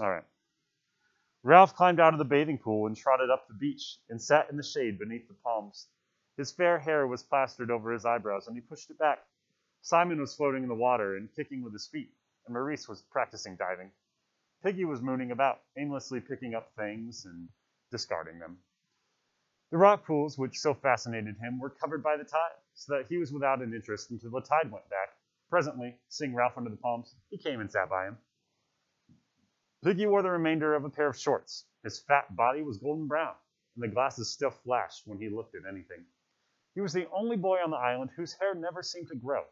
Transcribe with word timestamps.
All 0.00 0.10
right. 0.10 0.24
Ralph 1.42 1.74
climbed 1.74 2.00
out 2.00 2.12
of 2.12 2.18
the 2.18 2.24
bathing 2.24 2.58
pool 2.58 2.86
and 2.86 2.96
trotted 2.96 3.30
up 3.30 3.48
the 3.48 3.54
beach 3.54 3.98
and 4.10 4.20
sat 4.20 4.50
in 4.50 4.56
the 4.56 4.62
shade 4.62 4.98
beneath 4.98 5.26
the 5.28 5.34
palms. 5.34 5.88
His 6.36 6.52
fair 6.52 6.78
hair 6.78 7.06
was 7.06 7.22
plastered 7.22 7.70
over 7.70 7.92
his 7.92 8.04
eyebrows, 8.04 8.46
and 8.46 8.56
he 8.56 8.60
pushed 8.60 8.90
it 8.90 8.98
back. 8.98 9.24
Simon 9.80 10.20
was 10.20 10.34
floating 10.34 10.64
in 10.64 10.68
the 10.68 10.74
water 10.74 11.16
and 11.16 11.34
kicking 11.34 11.62
with 11.62 11.72
his 11.72 11.86
feet, 11.86 12.12
and 12.44 12.52
Maurice 12.52 12.88
was 12.88 13.02
practicing 13.02 13.56
diving. 13.56 13.90
Piggy 14.62 14.84
was 14.84 15.00
mooning 15.00 15.30
about, 15.30 15.62
aimlessly 15.78 16.20
picking 16.20 16.54
up 16.54 16.74
things 16.74 17.24
and 17.24 17.48
discarding 17.90 18.38
them. 18.38 18.58
The 19.70 19.78
rock 19.78 20.04
pools, 20.04 20.36
which 20.36 20.58
so 20.58 20.74
fascinated 20.74 21.36
him, 21.38 21.58
were 21.58 21.70
covered 21.70 22.02
by 22.02 22.16
the 22.16 22.24
tide, 22.24 22.58
so 22.74 22.96
that 22.96 23.06
he 23.06 23.16
was 23.16 23.32
without 23.32 23.62
an 23.62 23.72
interest 23.72 24.10
until 24.10 24.30
the 24.30 24.40
tide 24.40 24.70
went 24.70 24.88
back. 24.90 25.10
Presently, 25.48 25.96
seeing 26.08 26.34
Ralph 26.34 26.58
under 26.58 26.70
the 26.70 26.76
palms, 26.76 27.14
he 27.30 27.38
came 27.38 27.60
and 27.60 27.70
sat 27.70 27.88
by 27.88 28.08
him. 28.08 28.18
Piggy 29.84 30.06
wore 30.06 30.22
the 30.22 30.30
remainder 30.30 30.74
of 30.74 30.84
a 30.84 30.90
pair 30.90 31.08
of 31.08 31.16
shorts. 31.16 31.66
His 31.82 32.00
fat 32.00 32.34
body 32.34 32.62
was 32.62 32.78
golden 32.78 33.06
brown, 33.06 33.34
and 33.74 33.84
the 33.84 33.94
glasses 33.94 34.32
still 34.32 34.50
flashed 34.50 35.06
when 35.06 35.18
he 35.18 35.28
looked 35.28 35.54
at 35.54 35.66
anything. 35.68 36.04
He 36.74 36.80
was 36.80 36.92
the 36.92 37.08
only 37.10 37.36
boy 37.36 37.58
on 37.58 37.70
the 37.70 37.76
island 37.76 38.10
whose 38.16 38.34
hair 38.34 38.54
never 38.54 38.82
seemed 38.82 39.08
to 39.08 39.16
grow. 39.16 39.44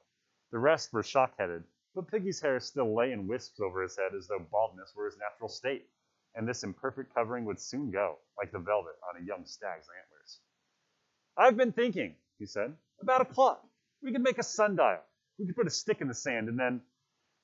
The 0.50 0.58
rest 0.58 0.92
were 0.92 1.02
shock 1.02 1.34
headed, 1.38 1.64
but 1.94 2.08
Piggy's 2.08 2.40
hair 2.40 2.58
still 2.60 2.94
lay 2.94 3.12
in 3.12 3.28
wisps 3.28 3.60
over 3.60 3.82
his 3.82 3.96
head 3.96 4.14
as 4.14 4.26
though 4.26 4.40
baldness 4.50 4.94
were 4.94 5.06
his 5.06 5.18
natural 5.18 5.48
state, 5.48 5.88
and 6.34 6.48
this 6.48 6.64
imperfect 6.64 7.14
covering 7.14 7.44
would 7.44 7.60
soon 7.60 7.90
go, 7.90 8.18
like 8.36 8.50
the 8.50 8.58
velvet 8.58 8.96
on 9.08 9.22
a 9.22 9.24
young 9.24 9.46
stag's 9.46 9.88
antlers. 9.88 10.40
I've 11.36 11.56
been 11.56 11.72
thinking, 11.72 12.16
he 12.38 12.46
said, 12.46 12.76
about 13.00 13.20
a 13.20 13.24
clock. 13.24 13.64
We 14.02 14.12
could 14.12 14.22
make 14.22 14.38
a 14.38 14.42
sundial. 14.42 15.00
We 15.38 15.46
could 15.46 15.56
put 15.56 15.66
a 15.66 15.70
stick 15.70 16.00
in 16.00 16.08
the 16.08 16.14
sand, 16.14 16.48
and 16.48 16.58
then 16.58 16.82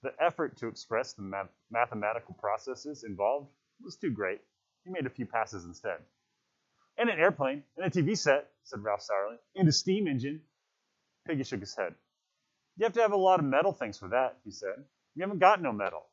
the 0.03 0.13
effort 0.21 0.57
to 0.59 0.69
express 0.69 1.13
the 1.13 1.23
math- 1.23 1.53
mathematical 1.71 2.35
processes 2.35 3.05
involved 3.05 3.49
was 3.83 3.97
too 3.97 4.11
great. 4.11 4.41
He 4.85 4.91
made 4.91 5.07
a 5.07 5.11
few 5.11 5.27
passes 5.27 5.65
instead. 5.65 5.99
And 6.97 7.09
an 7.09 7.19
airplane, 7.19 7.63
and 7.77 7.87
a 7.87 7.91
TV 7.91 8.17
set, 8.17 8.51
said 8.65 8.83
Ralph 8.83 9.03
sourly, 9.03 9.37
and 9.55 9.69
a 9.69 9.73
steam 9.73 10.07
engine. 10.07 10.43
Piggy 11.27 11.45
shook 11.45 11.61
his 11.61 11.77
head. 11.77 11.95
You 12.77 12.85
have 12.85 12.93
to 12.95 13.03
have 13.03 13.13
a 13.13 13.17
lot 13.17 13.41
of 13.41 13.47
metal 13.47 13.73
things 13.73 13.99
for 13.99 14.09
that, 14.09 14.39
he 14.45 14.51
said. 14.51 14.85
We 15.17 15.23
haven't 15.23 15.39
got 15.39 15.61
no 15.61 15.73
metal. 15.73 16.07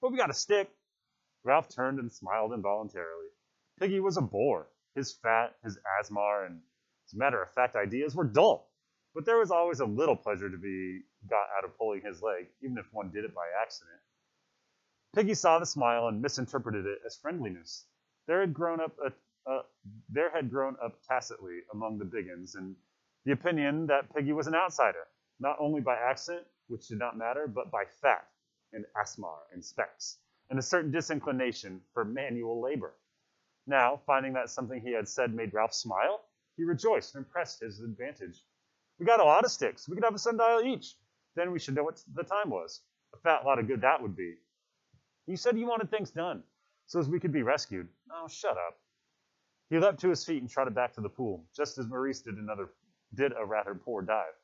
But 0.00 0.12
we 0.12 0.18
got 0.18 0.30
a 0.30 0.34
stick. 0.34 0.70
Ralph 1.44 1.68
turned 1.68 1.98
and 1.98 2.10
smiled 2.10 2.52
involuntarily. 2.52 3.28
Piggy 3.78 4.00
was 4.00 4.16
a 4.16 4.22
bore. 4.22 4.68
His 4.94 5.12
fat, 5.12 5.56
his 5.62 5.78
asthma, 6.00 6.44
and 6.46 6.60
his 7.04 7.14
matter 7.14 7.42
of 7.42 7.52
fact 7.52 7.76
ideas 7.76 8.14
were 8.14 8.24
dull. 8.24 8.70
But 9.14 9.26
there 9.26 9.38
was 9.38 9.50
always 9.50 9.80
a 9.80 9.86
little 9.86 10.16
pleasure 10.16 10.50
to 10.50 10.56
be 10.56 11.02
got 11.28 11.46
out 11.56 11.64
of 11.64 11.76
pulling 11.78 12.02
his 12.02 12.22
leg, 12.22 12.46
even 12.62 12.78
if 12.78 12.86
one 12.92 13.10
did 13.10 13.24
it 13.24 13.34
by 13.34 13.46
accident. 13.60 14.00
Piggy 15.14 15.34
saw 15.34 15.58
the 15.58 15.66
smile 15.66 16.08
and 16.08 16.20
misinterpreted 16.20 16.86
it 16.86 16.98
as 17.06 17.16
friendliness. 17.16 17.86
There 18.26 18.40
had 18.40 18.52
grown 18.52 18.80
up 18.80 18.96
a, 18.98 19.12
a 19.50 19.62
there 20.08 20.30
had 20.30 20.50
grown 20.50 20.76
up 20.82 21.00
tacitly 21.06 21.60
among 21.72 21.98
the 21.98 22.04
biguns 22.04 22.56
and 22.56 22.74
the 23.24 23.32
opinion 23.32 23.86
that 23.86 24.12
Piggy 24.14 24.32
was 24.32 24.46
an 24.46 24.54
outsider, 24.54 25.06
not 25.40 25.56
only 25.60 25.80
by 25.80 25.96
accent, 25.96 26.42
which 26.68 26.88
did 26.88 26.98
not 26.98 27.16
matter, 27.16 27.46
but 27.46 27.70
by 27.70 27.84
fat 27.84 28.26
and 28.72 28.84
asthma 29.00 29.38
and 29.52 29.64
specs, 29.64 30.18
and 30.50 30.58
a 30.58 30.62
certain 30.62 30.90
disinclination 30.90 31.80
for 31.92 32.04
manual 32.04 32.60
labor. 32.60 32.94
Now, 33.66 34.00
finding 34.04 34.32
that 34.34 34.50
something 34.50 34.80
he 34.80 34.92
had 34.92 35.08
said 35.08 35.32
made 35.32 35.54
Ralph 35.54 35.72
smile, 35.72 36.24
he 36.56 36.64
rejoiced 36.64 37.14
and 37.14 37.28
pressed 37.28 37.60
his 37.60 37.80
advantage. 37.80 38.42
We 38.98 39.06
got 39.06 39.20
a 39.20 39.24
lot 39.24 39.44
of 39.44 39.50
sticks. 39.50 39.88
We 39.88 39.94
could 39.94 40.04
have 40.04 40.14
a 40.14 40.18
sundial 40.18 40.60
each. 40.62 40.96
Then 41.36 41.50
we 41.50 41.58
should 41.58 41.74
know 41.74 41.84
what 41.84 42.02
the 42.14 42.22
time 42.22 42.50
was. 42.50 42.80
A 43.14 43.18
fat 43.18 43.44
lot 43.44 43.58
of 43.58 43.66
good 43.66 43.80
that 43.80 44.00
would 44.02 44.16
be. 44.16 44.34
You 45.26 45.36
said 45.36 45.58
you 45.58 45.66
wanted 45.66 45.90
things 45.90 46.10
done, 46.10 46.42
so 46.86 47.00
as 47.00 47.08
we 47.08 47.20
could 47.20 47.32
be 47.32 47.42
rescued. 47.42 47.88
Oh, 48.12 48.28
shut 48.28 48.56
up. 48.56 48.78
He 49.70 49.78
leapt 49.78 50.00
to 50.00 50.10
his 50.10 50.24
feet 50.24 50.42
and 50.42 50.50
trotted 50.50 50.74
back 50.74 50.92
to 50.94 51.00
the 51.00 51.08
pool, 51.08 51.44
just 51.56 51.78
as 51.78 51.86
Maurice 51.88 52.20
did 52.20 52.36
another 52.36 52.70
did 53.14 53.32
a 53.38 53.44
rather 53.44 53.74
poor 53.74 54.02
dive. 54.02 54.34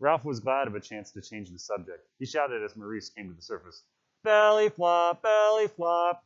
Ralph 0.00 0.24
was 0.24 0.40
glad 0.40 0.66
of 0.66 0.74
a 0.74 0.80
chance 0.80 1.12
to 1.12 1.20
change 1.20 1.50
the 1.50 1.58
subject. 1.58 2.08
He 2.18 2.26
shouted 2.26 2.62
as 2.62 2.76
Maurice 2.76 3.10
came 3.10 3.28
to 3.28 3.34
the 3.34 3.42
surface, 3.42 3.84
Belly 4.22 4.70
flop, 4.70 5.22
belly 5.22 5.68
flop. 5.68 6.24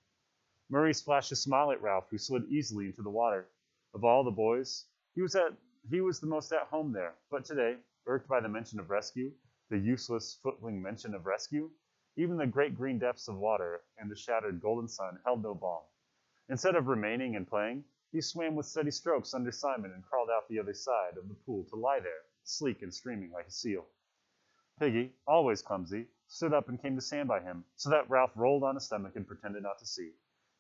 Maurice 0.71 1.01
flashed 1.01 1.33
a 1.33 1.37
smile 1.37 1.73
at 1.73 1.83
Ralph, 1.83 2.09
who 2.11 2.19
slid 2.19 2.45
easily 2.49 2.87
into 2.87 3.03
the 3.03 3.11
water. 3.11 3.49
Of 3.95 4.05
all 4.05 4.23
the 4.23 4.31
boys, 4.31 4.85
he 5.15 5.23
was 5.23 5.35
at 5.35 5.53
he 5.91 6.01
was 6.01 6.21
the 6.21 6.27
most 6.27 6.53
at 6.53 6.69
home 6.69 6.93
there, 6.93 7.15
but 7.31 7.45
today, 7.45 7.77
irked 8.07 8.29
by 8.29 8.41
the 8.41 8.49
mention 8.49 8.79
of 8.79 8.91
rescue, 8.91 9.33
the 9.71 9.79
useless 9.79 10.39
footling 10.43 10.81
mention 10.81 11.15
of 11.15 11.27
rescue, 11.27 11.71
even 12.17 12.37
the 12.37 12.47
great 12.47 12.75
green 12.75 12.99
depths 12.99 13.29
of 13.29 13.37
water 13.37 13.83
and 13.99 14.11
the 14.11 14.17
shattered 14.17 14.61
golden 14.61 14.89
sun 14.89 15.19
held 15.25 15.43
no 15.43 15.55
balm. 15.55 15.83
Instead 16.49 16.75
of 16.75 16.87
remaining 16.89 17.37
and 17.37 17.47
playing, 17.47 17.85
he 18.11 18.21
swam 18.21 18.55
with 18.55 18.65
steady 18.65 18.91
strokes 18.91 19.35
under 19.35 19.53
Simon 19.53 19.93
and 19.93 20.03
crawled 20.03 20.31
out 20.31 20.49
the 20.49 20.59
other 20.59 20.73
side 20.73 21.19
of 21.19 21.29
the 21.29 21.35
pool 21.35 21.65
to 21.65 21.77
lie 21.77 22.01
there, 22.01 22.23
sleek 22.45 22.81
and 22.83 22.93
streaming 22.93 23.31
like 23.31 23.47
a 23.47 23.51
seal. 23.51 23.85
Piggy, 24.81 25.13
always 25.27 25.61
clumsy, 25.61 26.07
stood 26.29 26.55
up 26.55 26.69
and 26.69 26.81
came 26.81 26.95
to 26.95 27.03
stand 27.03 27.29
by 27.29 27.41
him, 27.41 27.65
so 27.77 27.91
that 27.91 28.09
Ralph 28.09 28.33
rolled 28.35 28.63
on 28.63 28.75
his 28.75 28.85
stomach 28.85 29.17
and 29.17 29.27
pretended 29.27 29.63
not 29.63 29.79
to 29.79 29.87
see. 29.87 30.13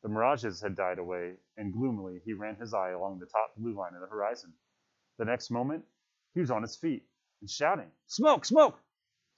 The 0.02 0.08
mirages 0.08 0.60
had 0.60 0.76
died 0.76 0.98
away, 0.98 1.36
and 1.56 1.72
gloomily 1.72 2.20
he 2.24 2.34
ran 2.34 2.56
his 2.56 2.74
eye 2.74 2.90
along 2.90 3.18
the 3.18 3.26
top 3.26 3.56
blue 3.56 3.72
line 3.72 3.94
of 3.94 4.00
the 4.00 4.06
horizon. 4.06 4.52
The 5.16 5.24
next 5.24 5.50
moment, 5.50 5.84
he 6.34 6.40
was 6.40 6.50
on 6.50 6.62
his 6.62 6.76
feet 6.76 7.04
and 7.40 7.48
shouting, 7.48 7.90
Smoke! 8.06 8.44
Smoke! 8.44 8.78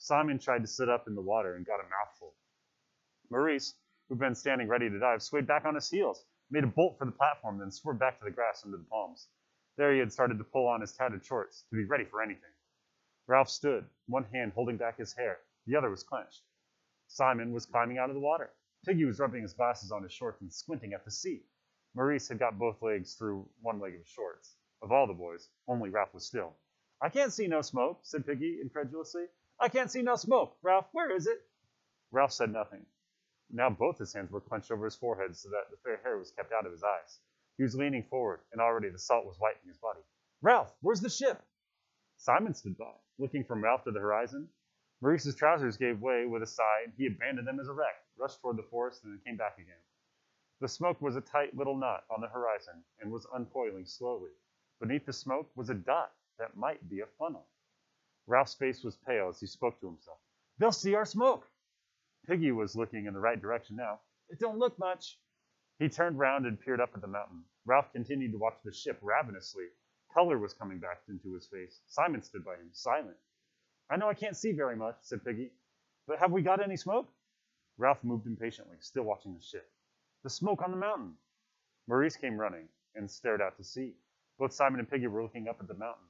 Simon 0.02 0.38
tried 0.38 0.62
to 0.62 0.66
sit 0.66 0.88
up 0.88 1.06
in 1.06 1.14
the 1.14 1.20
water 1.20 1.56
and 1.56 1.66
got 1.66 1.78
a 1.78 1.88
mouthful. 1.90 2.34
Maurice, 3.28 3.74
who'd 4.08 4.18
been 4.18 4.34
standing 4.34 4.66
ready 4.66 4.88
to 4.88 4.98
dive, 4.98 5.22
swayed 5.22 5.46
back 5.46 5.66
on 5.66 5.74
his 5.74 5.90
heels, 5.90 6.24
made 6.50 6.64
a 6.64 6.66
bolt 6.66 6.96
for 6.96 7.04
the 7.04 7.12
platform, 7.12 7.58
then 7.58 7.70
swerved 7.70 8.00
back 8.00 8.18
to 8.18 8.24
the 8.24 8.30
grass 8.30 8.64
under 8.64 8.78
the 8.78 8.84
palms. 8.84 9.28
There 9.76 9.92
he 9.92 9.98
had 9.98 10.10
started 10.10 10.38
to 10.38 10.44
pull 10.44 10.66
on 10.66 10.80
his 10.80 10.94
tattered 10.94 11.22
shorts 11.22 11.64
to 11.68 11.76
be 11.76 11.84
ready 11.84 12.06
for 12.06 12.22
anything. 12.22 12.50
Ralph 13.26 13.50
stood, 13.50 13.84
one 14.06 14.24
hand 14.24 14.52
holding 14.54 14.78
back 14.78 14.96
his 14.96 15.12
hair, 15.12 15.40
the 15.66 15.76
other 15.76 15.90
was 15.90 16.02
clenched. 16.02 16.44
Simon 17.06 17.52
was 17.52 17.66
climbing 17.66 17.98
out 17.98 18.08
of 18.08 18.14
the 18.14 18.22
water. 18.22 18.54
Piggy 18.86 19.04
was 19.04 19.20
rubbing 19.20 19.42
his 19.42 19.52
glasses 19.52 19.92
on 19.92 20.02
his 20.02 20.12
shorts 20.14 20.40
and 20.40 20.50
squinting 20.50 20.94
at 20.94 21.04
the 21.04 21.10
sea. 21.10 21.44
Maurice 21.94 22.26
had 22.26 22.38
got 22.38 22.58
both 22.58 22.80
legs 22.80 23.16
through 23.16 23.46
one 23.60 23.78
leg 23.78 23.92
of 23.92 23.98
his 24.00 24.08
shorts. 24.08 24.56
Of 24.80 24.92
all 24.92 25.06
the 25.06 25.12
boys, 25.12 25.50
only 25.68 25.90
Ralph 25.90 26.14
was 26.14 26.24
still. 26.24 26.56
I 27.02 27.10
can't 27.10 27.34
see 27.34 27.46
no 27.46 27.60
smoke, 27.60 28.00
said 28.02 28.24
Piggy 28.24 28.60
incredulously. 28.62 29.26
I 29.60 29.68
can't 29.68 29.90
see 29.90 30.00
no 30.00 30.16
smoke. 30.16 30.56
Ralph, 30.62 30.86
where 30.92 31.14
is 31.14 31.26
it? 31.26 31.42
Ralph 32.10 32.32
said 32.32 32.50
nothing. 32.50 32.86
Now 33.50 33.68
both 33.68 33.98
his 33.98 34.12
hands 34.14 34.30
were 34.30 34.40
clenched 34.40 34.70
over 34.70 34.86
his 34.86 34.96
forehead 34.96 35.36
so 35.36 35.50
that 35.50 35.70
the 35.70 35.76
fair 35.84 35.98
hair 36.02 36.16
was 36.16 36.30
kept 36.30 36.52
out 36.52 36.64
of 36.64 36.72
his 36.72 36.82
eyes. 36.82 37.18
He 37.58 37.62
was 37.62 37.74
leaning 37.74 38.04
forward, 38.04 38.40
and 38.52 38.60
already 38.60 38.88
the 38.88 38.98
salt 38.98 39.26
was 39.26 39.36
whitening 39.38 39.68
his 39.68 39.76
body. 39.76 40.00
Ralph, 40.40 40.72
where's 40.80 41.02
the 41.02 41.10
ship? 41.10 41.42
Simon 42.16 42.54
stood 42.54 42.78
by, 42.78 42.94
looking 43.18 43.44
from 43.44 43.62
Ralph 43.62 43.84
to 43.84 43.90
the 43.90 44.00
horizon. 44.00 44.48
Maurice's 45.02 45.34
trousers 45.34 45.76
gave 45.76 46.00
way 46.00 46.24
with 46.24 46.42
a 46.42 46.46
sigh, 46.46 46.82
and 46.84 46.94
he 46.96 47.06
abandoned 47.06 47.46
them 47.46 47.60
as 47.60 47.68
a 47.68 47.72
wreck, 47.72 47.96
rushed 48.16 48.40
toward 48.40 48.56
the 48.56 48.62
forest, 48.70 49.04
and 49.04 49.12
then 49.12 49.20
came 49.26 49.36
back 49.36 49.58
again. 49.58 49.82
The 50.60 50.68
smoke 50.68 51.02
was 51.02 51.16
a 51.16 51.20
tight 51.20 51.54
little 51.54 51.76
knot 51.76 52.04
on 52.10 52.22
the 52.22 52.28
horizon 52.28 52.82
and 53.00 53.12
was 53.12 53.26
uncoiling 53.34 53.86
slowly. 53.86 54.30
Beneath 54.80 55.04
the 55.04 55.12
smoke 55.12 55.50
was 55.54 55.68
a 55.68 55.74
dot 55.74 56.12
that 56.38 56.56
might 56.56 56.88
be 56.88 57.00
a 57.00 57.06
funnel. 57.18 57.46
Ralph's 58.30 58.54
face 58.54 58.84
was 58.84 58.96
pale 58.96 59.28
as 59.28 59.40
he 59.40 59.46
spoke 59.48 59.80
to 59.80 59.88
himself. 59.88 60.18
They'll 60.58 60.70
see 60.70 60.94
our 60.94 61.04
smoke. 61.04 61.48
Piggy 62.28 62.52
was 62.52 62.76
looking 62.76 63.06
in 63.06 63.12
the 63.12 63.18
right 63.18 63.42
direction 63.42 63.74
now. 63.74 63.98
It 64.28 64.38
don't 64.38 64.60
look 64.60 64.78
much. 64.78 65.18
He 65.80 65.88
turned 65.88 66.16
round 66.16 66.46
and 66.46 66.60
peered 66.60 66.80
up 66.80 66.90
at 66.94 67.00
the 67.00 67.08
mountain. 67.08 67.42
Ralph 67.66 67.92
continued 67.92 68.30
to 68.30 68.38
watch 68.38 68.54
the 68.64 68.72
ship 68.72 69.00
ravenously. 69.02 69.64
Color 70.14 70.38
was 70.38 70.54
coming 70.54 70.78
back 70.78 71.00
into 71.08 71.34
his 71.34 71.48
face. 71.48 71.80
Simon 71.88 72.22
stood 72.22 72.44
by 72.44 72.54
him, 72.54 72.68
silent. 72.72 73.16
I 73.90 73.96
know 73.96 74.08
I 74.08 74.14
can't 74.14 74.36
see 74.36 74.52
very 74.52 74.76
much, 74.76 74.94
said 75.00 75.24
Piggy, 75.24 75.50
but 76.06 76.20
have 76.20 76.30
we 76.30 76.42
got 76.42 76.62
any 76.62 76.76
smoke? 76.76 77.08
Ralph 77.78 78.04
moved 78.04 78.28
impatiently, 78.28 78.76
still 78.78 79.02
watching 79.02 79.34
the 79.34 79.42
ship. 79.42 79.68
The 80.22 80.30
smoke 80.30 80.62
on 80.62 80.70
the 80.70 80.76
mountain. 80.76 81.14
Maurice 81.88 82.16
came 82.16 82.38
running 82.38 82.68
and 82.94 83.10
stared 83.10 83.42
out 83.42 83.56
to 83.56 83.64
sea. 83.64 83.96
Both 84.38 84.52
Simon 84.52 84.78
and 84.78 84.88
Piggy 84.88 85.08
were 85.08 85.24
looking 85.24 85.48
up 85.48 85.56
at 85.58 85.66
the 85.66 85.74
mountain. 85.74 86.04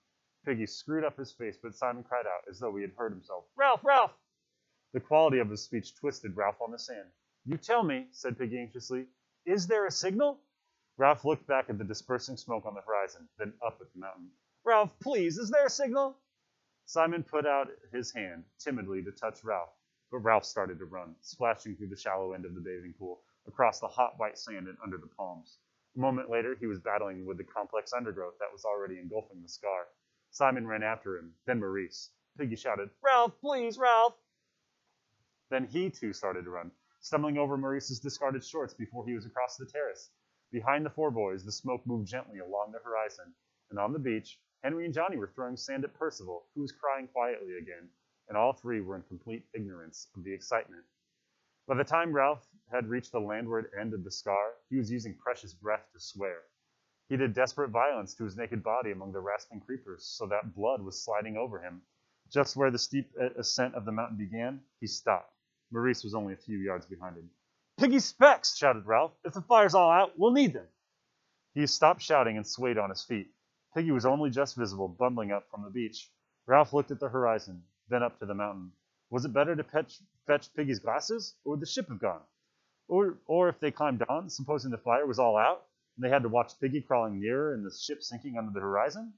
Piggy 0.45 0.67
screwed 0.67 1.05
up 1.05 1.19
his 1.19 1.33
face, 1.33 1.59
but 1.63 1.75
Simon 1.75 2.03
cried 2.03 2.27
out 2.27 2.49
as 2.49 2.59
though 2.59 2.75
he 2.75 2.83
had 2.83 2.93
heard 2.93 3.13
himself. 3.13 3.45
Ralph, 3.57 3.85
Ralph! 3.85 4.17
The 4.93 5.01
quality 5.01 5.39
of 5.39 5.51
his 5.51 5.63
speech 5.63 5.95
twisted 5.95 6.37
Ralph 6.37 6.61
on 6.63 6.71
the 6.71 6.79
sand. 6.79 7.11
You 7.45 7.59
tell 7.59 7.83
me, 7.83 8.09
said 8.11 8.39
Piggy 8.39 8.59
anxiously, 8.59 9.07
is 9.45 9.67
there 9.67 9.87
a 9.87 9.91
signal? 9.91 10.41
Ralph 10.97 11.25
looked 11.25 11.47
back 11.47 11.71
at 11.71 11.79
the 11.79 11.85
dispersing 11.85 12.37
smoke 12.37 12.65
on 12.67 12.75
the 12.75 12.81
horizon, 12.81 13.29
then 13.39 13.53
up 13.65 13.81
at 13.81 13.93
the 13.93 13.99
mountain. 13.99 14.31
Ralph, 14.65 14.99
please, 15.01 15.39
is 15.39 15.51
there 15.51 15.67
a 15.67 15.71
signal? 15.71 16.19
Simon 16.87 17.23
put 17.23 17.47
out 17.47 17.69
his 17.93 18.13
hand 18.13 18.45
timidly 18.59 19.03
to 19.05 19.13
touch 19.13 19.45
Ralph, 19.45 19.73
but 20.11 20.19
Ralph 20.19 20.45
started 20.45 20.79
to 20.79 20.87
run, 20.87 21.15
splashing 21.21 21.77
through 21.77 21.89
the 21.89 21.97
shallow 21.97 22.33
end 22.33 22.45
of 22.45 22.55
the 22.55 22.61
bathing 22.61 22.95
pool, 22.99 23.23
across 23.47 23.79
the 23.79 23.89
hot 23.89 24.19
white 24.19 24.39
sand 24.39 24.69
and 24.69 24.79
under 24.83 24.99
the 24.99 25.07
palms. 25.07 25.59
A 25.97 26.01
moment 26.01 26.31
later, 26.31 26.57
he 26.59 26.67
was 26.67 26.81
battling 26.81 27.27
with 27.27 27.37
the 27.39 27.45
complex 27.45 27.93
undergrowth 27.93 28.39
that 28.39 28.53
was 28.53 28.65
already 28.65 28.99
engulfing 28.99 29.43
the 29.43 29.49
scar. 29.49 29.87
Simon 30.33 30.67
ran 30.67 30.83
after 30.83 31.19
him, 31.19 31.35
then 31.45 31.59
Maurice. 31.59 32.11
Piggy 32.39 32.57
shouted, 32.57 32.91
Ralph, 33.03 33.39
please, 33.41 33.79
Ralph! 33.79 34.17
Then 35.49 35.67
he 35.67 35.91
too 35.91 36.13
started 36.13 36.45
to 36.45 36.51
run, 36.51 36.71
stumbling 37.01 37.37
over 37.37 37.57
Maurice's 37.57 37.99
discarded 37.99 38.45
shorts 38.45 38.73
before 38.73 39.05
he 39.05 39.15
was 39.15 39.27
across 39.27 39.57
the 39.57 39.67
terrace. 39.67 40.13
Behind 40.53 40.87
the 40.87 40.91
four 40.91 41.11
boys, 41.11 41.45
the 41.45 41.53
smoke 41.53 41.85
moved 41.85 42.07
gently 42.07 42.39
along 42.39 42.73
the 42.73 42.79
horizon, 42.79 43.35
and 43.71 43.79
on 43.79 43.93
the 43.93 43.99
beach, 43.99 44.41
Henry 44.63 44.85
and 44.85 44.95
Johnny 44.95 45.17
were 45.17 45.33
throwing 45.35 45.57
sand 45.57 45.85
at 45.85 45.95
Percival, 45.95 46.47
who 46.55 46.61
was 46.61 46.71
crying 46.73 47.09
quietly 47.09 47.59
again, 47.59 47.91
and 48.29 48.37
all 48.37 48.53
three 48.53 48.81
were 48.81 48.95
in 48.95 49.03
complete 49.03 49.49
ignorance 49.53 50.09
of 50.15 50.23
the 50.23 50.33
excitement. 50.33 50.85
By 51.67 51.75
the 51.75 51.85
time 51.85 52.13
Ralph 52.13 52.47
had 52.71 52.87
reached 52.89 53.13
the 53.13 53.21
landward 53.21 53.71
end 53.79 53.95
of 53.95 54.05
the 54.05 54.11
scar, 54.11 54.55
he 54.69 54.77
was 54.77 54.91
using 54.91 55.17
precious 55.17 55.55
breath 55.55 55.91
to 55.93 56.01
swear. 56.01 56.43
He 57.11 57.17
did 57.17 57.35
desperate 57.35 57.71
violence 57.71 58.15
to 58.15 58.25
his 58.25 58.37
naked 58.37 58.63
body 58.63 58.93
among 58.93 59.11
the 59.11 59.19
rasping 59.19 59.59
creepers, 59.59 60.05
so 60.05 60.27
that 60.27 60.55
blood 60.55 60.81
was 60.81 61.03
sliding 61.03 61.37
over 61.37 61.61
him. 61.61 61.83
Just 62.31 62.55
where 62.55 62.71
the 62.71 62.79
steep 62.79 63.11
uh, 63.21 63.31
ascent 63.37 63.75
of 63.75 63.85
the 63.85 63.91
mountain 63.91 64.17
began, 64.17 64.61
he 64.79 64.87
stopped. 64.87 65.35
Maurice 65.73 66.05
was 66.05 66.15
only 66.15 66.35
a 66.35 66.37
few 66.37 66.59
yards 66.59 66.87
behind 66.87 67.17
him. 67.17 67.29
Piggy 67.79 67.99
Specs! 67.99 68.57
shouted 68.57 68.87
Ralph. 68.87 69.11
If 69.25 69.35
the 69.35 69.41
fire's 69.41 69.75
all 69.75 69.91
out, 69.91 70.17
we'll 70.17 70.31
need 70.31 70.53
them. 70.53 70.69
He 71.53 71.67
stopped 71.67 72.01
shouting 72.01 72.37
and 72.37 72.47
swayed 72.47 72.79
on 72.79 72.91
his 72.91 73.03
feet. 73.03 73.35
Piggy 73.75 73.91
was 73.91 74.07
only 74.07 74.31
just 74.31 74.55
visible, 74.55 74.87
bundling 74.87 75.33
up 75.33 75.51
from 75.51 75.65
the 75.65 75.71
beach. 75.71 76.13
Ralph 76.47 76.73
looked 76.73 76.93
at 76.93 77.01
the 77.01 77.09
horizon, 77.09 77.65
then 77.89 78.05
up 78.05 78.21
to 78.21 78.27
the 78.27 78.35
mountain. 78.35 78.71
Was 79.11 79.25
it 79.25 79.33
better 79.33 79.57
to 79.57 79.65
fetch, 79.65 79.99
fetch 80.29 80.55
Piggy's 80.55 80.79
glasses, 80.79 81.35
or 81.45 81.51
would 81.51 81.61
the 81.61 81.67
ship 81.67 81.89
have 81.89 81.99
gone? 81.99 82.23
Or, 82.87 83.19
or 83.27 83.49
if 83.49 83.59
they 83.59 83.73
climbed 83.73 84.05
on, 84.09 84.31
supposing 84.31 84.71
the 84.71 84.79
fire 84.79 85.07
was 85.07 85.19
all 85.19 85.37
out, 85.37 85.67
and 86.01 86.05
they 86.07 86.13
had 86.15 86.23
to 86.23 86.31
watch 86.31 86.59
Piggy 86.59 86.81
crawling 86.81 87.21
nearer 87.21 87.53
and 87.53 87.63
the 87.63 87.71
ship 87.71 88.03
sinking 88.03 88.39
under 88.39 88.53
the 88.53 88.61
horizon? 88.61 89.13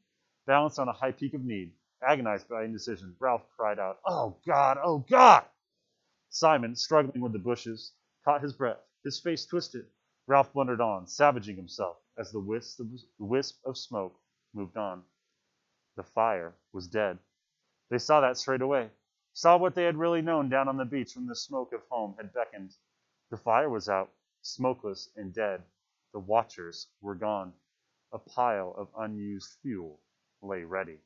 Balanced 0.49 0.81
on 0.81 0.89
a 0.89 0.93
high 0.93 1.13
peak 1.13 1.33
of 1.35 1.45
need, 1.45 1.73
agonized 2.03 2.49
by 2.49 2.65
indecision, 2.65 3.15
Ralph 3.21 3.47
cried 3.57 3.79
out, 3.79 4.01
Oh 4.05 4.37
God, 4.45 4.79
oh 4.83 4.99
God! 4.99 5.45
Simon, 6.31 6.75
struggling 6.75 7.21
with 7.23 7.33
the 7.33 7.39
bushes, 7.39 7.93
caught 8.25 8.43
his 8.43 8.53
breath. 8.53 8.81
His 9.05 9.21
face 9.21 9.47
twisted. 9.47 9.87
Ralph 10.27 10.53
blundered 10.53 10.81
on, 10.81 11.07
savaging 11.07 11.55
himself 11.55 11.99
as 12.19 12.33
the 12.33 12.41
wisp 12.41 12.81
of, 12.81 12.89
wisp 13.21 13.61
of 13.65 13.79
smoke 13.79 14.19
moved 14.53 14.77
on. 14.77 15.05
The 15.97 16.03
fire 16.03 16.57
was 16.73 16.89
dead. 16.89 17.19
They 17.91 17.99
saw 17.99 18.21
that 18.23 18.39
straight 18.39 18.63
away 18.63 18.91
saw 19.35 19.57
what 19.57 19.77
they 19.77 19.85
had 19.85 19.97
really 19.97 20.21
known 20.21 20.49
down 20.49 20.69
on 20.69 20.77
the 20.77 20.85
beach 20.85 21.15
when 21.15 21.27
the 21.27 21.37
smoke 21.37 21.73
of 21.73 21.83
home 21.89 22.15
had 22.17 22.35
beckoned. 22.35 22.75
The 23.31 23.37
fire 23.37 23.71
was 23.71 23.89
out, 23.89 24.11
smokeless 24.43 25.11
and 25.17 25.33
dead. 25.33 25.63
The 26.13 26.21
watchers 26.21 26.89
were 27.01 27.15
gone. 27.15 27.53
A 28.13 28.19
pile 28.19 28.75
of 28.77 28.89
unused 28.99 29.57
fuel 29.63 30.01
lay 30.43 30.65
ready. 30.65 30.99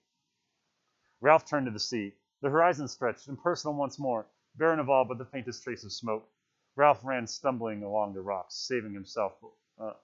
Ralph 1.20 1.44
turned 1.44 1.66
to 1.66 1.72
the 1.72 1.78
sea. 1.78 2.14
The 2.42 2.50
horizon 2.50 2.88
stretched, 2.88 3.28
impersonal 3.28 3.74
once 3.74 3.98
more, 3.98 4.26
barren 4.56 4.80
of 4.80 4.90
all 4.90 5.04
but 5.04 5.18
the 5.18 5.24
faintest 5.24 5.62
trace 5.62 5.84
of 5.84 5.92
smoke. 5.92 6.28
Ralph 6.74 7.04
ran 7.04 7.26
stumbling 7.26 7.82
along 7.82 8.12
the 8.14 8.20
rocks, 8.20 8.54
saving 8.54 8.92
himself, 8.92 9.32
uh, 9.78 9.94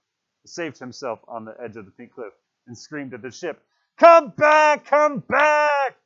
saved 0.47 0.79
himself 0.79 1.21
on 1.29 1.45
the 1.45 1.61
edge 1.61 1.77
of 1.77 1.85
the 1.85 1.91
pink 1.91 2.15
cliff, 2.15 2.33
and 2.67 2.77
screamed 2.77 3.13
at 3.13 3.23
the 3.23 3.31
ship, 3.31 3.63
"Come 3.99 4.31
back! 4.31 4.87
Come 4.87 5.19
back!" 5.21 5.97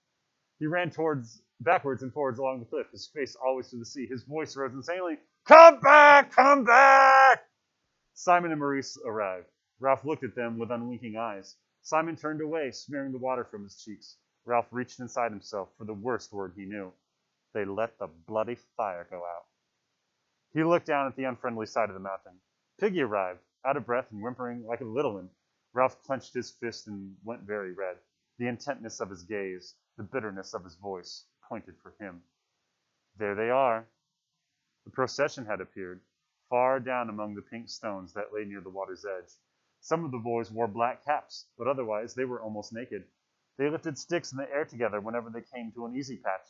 He 0.59 0.67
ran 0.67 0.91
towards 0.91 1.43
backwards 1.61 2.03
and 2.03 2.13
forwards 2.13 2.39
along 2.39 2.61
the 2.61 2.67
cliff, 2.67 2.91
his 2.91 3.07
face 3.07 3.37
always 3.37 3.69
to 3.69 3.77
the 3.77 3.87
sea. 3.87 4.07
His 4.07 4.25
voice 4.25 4.57
rose 4.57 4.75
insanely, 4.75 5.19
Come 5.45 5.81
back! 5.81 6.33
Come 6.33 6.65
back! 6.65 7.46
Simon 8.19 8.51
and 8.51 8.59
Maurice 8.59 8.97
arrived. 9.05 9.47
Ralph 9.79 10.03
looked 10.07 10.25
at 10.25 10.35
them 10.35 10.59
with 10.59 10.71
unwinking 10.71 11.19
eyes. 11.19 11.55
Simon 11.83 12.17
turned 12.17 12.41
away, 12.41 12.71
smearing 12.71 13.13
the 13.13 13.19
water 13.19 13.45
from 13.45 13.63
his 13.63 13.77
cheeks. 13.77 14.17
Ralph 14.47 14.69
reached 14.71 15.01
inside 15.01 15.33
himself 15.33 15.69
for 15.77 15.85
the 15.85 15.93
worst 15.93 16.33
word 16.33 16.55
he 16.57 16.65
knew. 16.65 16.95
They 17.53 17.67
let 17.67 17.99
the 17.99 18.07
bloody 18.07 18.55
fire 18.55 19.07
go 19.11 19.19
out. 19.19 19.45
He 20.55 20.65
looked 20.65 20.87
down 20.87 21.07
at 21.07 21.15
the 21.15 21.25
unfriendly 21.25 21.67
side 21.67 21.91
of 21.91 21.95
the 21.95 22.01
mountain. 22.01 22.41
Piggy 22.79 23.03
arrived, 23.03 23.41
out 23.67 23.77
of 23.77 23.85
breath 23.85 24.11
and 24.11 24.23
whimpering 24.23 24.65
like 24.65 24.81
a 24.81 24.85
little 24.85 25.13
one. 25.13 25.29
Ralph 25.75 26.03
clenched 26.03 26.33
his 26.33 26.51
fist 26.51 26.87
and 26.87 27.19
went 27.23 27.43
very 27.43 27.73
red. 27.73 27.99
The 28.39 28.47
intentness 28.49 29.01
of 29.01 29.11
his 29.11 29.25
gaze, 29.25 29.75
the 29.99 30.05
bitterness 30.05 30.55
of 30.55 30.65
his 30.65 30.77
voice, 30.77 31.27
pointed 31.51 31.75
for 31.83 31.93
him. 32.01 32.23
There 33.19 33.35
they 33.35 33.51
are. 33.51 33.87
The 34.85 34.91
procession 34.91 35.45
had 35.45 35.61
appeared, 35.61 36.01
far 36.49 36.81
down 36.81 37.09
among 37.09 37.35
the 37.35 37.43
pink 37.43 37.69
stones 37.69 38.13
that 38.15 38.33
lay 38.33 38.45
near 38.45 38.61
the 38.61 38.71
water's 38.71 39.05
edge. 39.05 39.33
Some 39.81 40.05
of 40.05 40.11
the 40.11 40.19
boys 40.19 40.51
wore 40.51 40.69
black 40.69 41.05
caps, 41.05 41.47
but 41.59 41.67
otherwise 41.67 42.15
they 42.15 42.25
were 42.25 42.41
almost 42.41 42.73
naked. 42.73 43.05
They 43.57 43.71
lifted 43.71 43.99
sticks 43.99 44.33
in 44.33 44.39
the 44.39 44.51
air 44.53 44.65
together 44.65 45.01
whenever 45.01 45.31
they 45.31 45.43
came 45.43 45.73
to 45.73 45.87
an 45.87 45.97
easy 45.97 46.17
patch. 46.17 46.49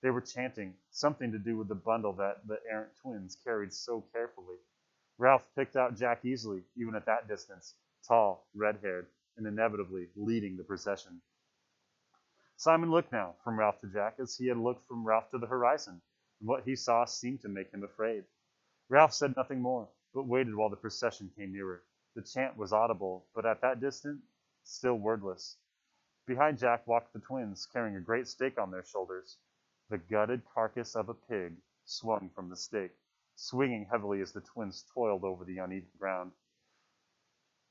They 0.00 0.10
were 0.10 0.20
chanting, 0.20 0.74
something 0.90 1.32
to 1.32 1.38
do 1.38 1.56
with 1.56 1.68
the 1.68 1.74
bundle 1.74 2.12
that 2.14 2.46
the 2.46 2.60
errant 2.70 2.96
twins 3.02 3.36
carried 3.44 3.72
so 3.72 4.02
carefully. 4.12 4.56
Ralph 5.18 5.48
picked 5.54 5.76
out 5.76 5.96
Jack 5.96 6.24
easily, 6.24 6.62
even 6.76 6.94
at 6.94 7.06
that 7.06 7.26
distance, 7.26 7.74
tall, 8.06 8.46
red 8.54 8.78
haired, 8.82 9.08
and 9.36 9.46
inevitably 9.46 10.08
leading 10.14 10.56
the 10.56 10.64
procession. 10.64 11.20
Simon 12.56 12.90
looked 12.90 13.12
now 13.12 13.34
from 13.44 13.58
Ralph 13.58 13.80
to 13.80 13.88
Jack 13.88 14.18
as 14.18 14.36
he 14.36 14.46
had 14.46 14.56
looked 14.56 14.86
from 14.86 15.06
Ralph 15.06 15.30
to 15.30 15.38
the 15.38 15.46
horizon, 15.46 16.00
and 16.40 16.48
what 16.48 16.64
he 16.64 16.76
saw 16.76 17.04
seemed 17.04 17.40
to 17.42 17.48
make 17.48 17.70
him 17.72 17.84
afraid. 17.84 18.24
Ralph 18.90 19.12
said 19.12 19.36
nothing 19.36 19.60
more, 19.60 19.88
but 20.14 20.26
waited 20.26 20.54
while 20.54 20.70
the 20.70 20.76
procession 20.76 21.30
came 21.36 21.52
nearer. 21.52 21.84
The 22.14 22.22
chant 22.22 22.56
was 22.56 22.72
audible, 22.72 23.26
but 23.34 23.44
at 23.44 23.60
that 23.60 23.80
distance, 23.80 24.22
still 24.64 24.94
wordless. 24.98 25.58
Behind 26.26 26.58
Jack 26.58 26.86
walked 26.86 27.12
the 27.12 27.20
twins, 27.20 27.66
carrying 27.66 27.96
a 27.96 28.00
great 28.00 28.26
stake 28.28 28.58
on 28.58 28.70
their 28.70 28.82
shoulders. 28.84 29.36
The 29.90 29.98
gutted 29.98 30.42
carcass 30.46 30.96
of 30.96 31.08
a 31.10 31.14
pig 31.14 31.56
swung 31.84 32.30
from 32.30 32.48
the 32.48 32.56
stake, 32.56 32.96
swinging 33.36 33.86
heavily 33.86 34.22
as 34.22 34.32
the 34.32 34.40
twins 34.40 34.84
toiled 34.94 35.24
over 35.24 35.44
the 35.44 35.58
uneven 35.58 35.90
ground. 35.98 36.32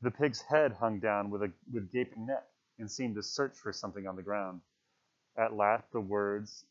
The 0.01 0.11
pig's 0.11 0.41
head 0.41 0.73
hung 0.73 0.99
down 0.99 1.31
with 1.31 1.41
a 1.41 1.51
with 1.73 1.91
gaping 1.91 2.27
neck 2.27 2.47
and 2.77 2.89
seemed 2.91 3.15
to 3.15 3.23
search 3.23 3.57
for 3.57 3.73
something 3.73 4.05
on 4.05 4.15
the 4.15 4.23
ground. 4.23 4.61
At 5.35 5.53
last 5.53 5.91
the 5.91 6.01
words 6.01 6.65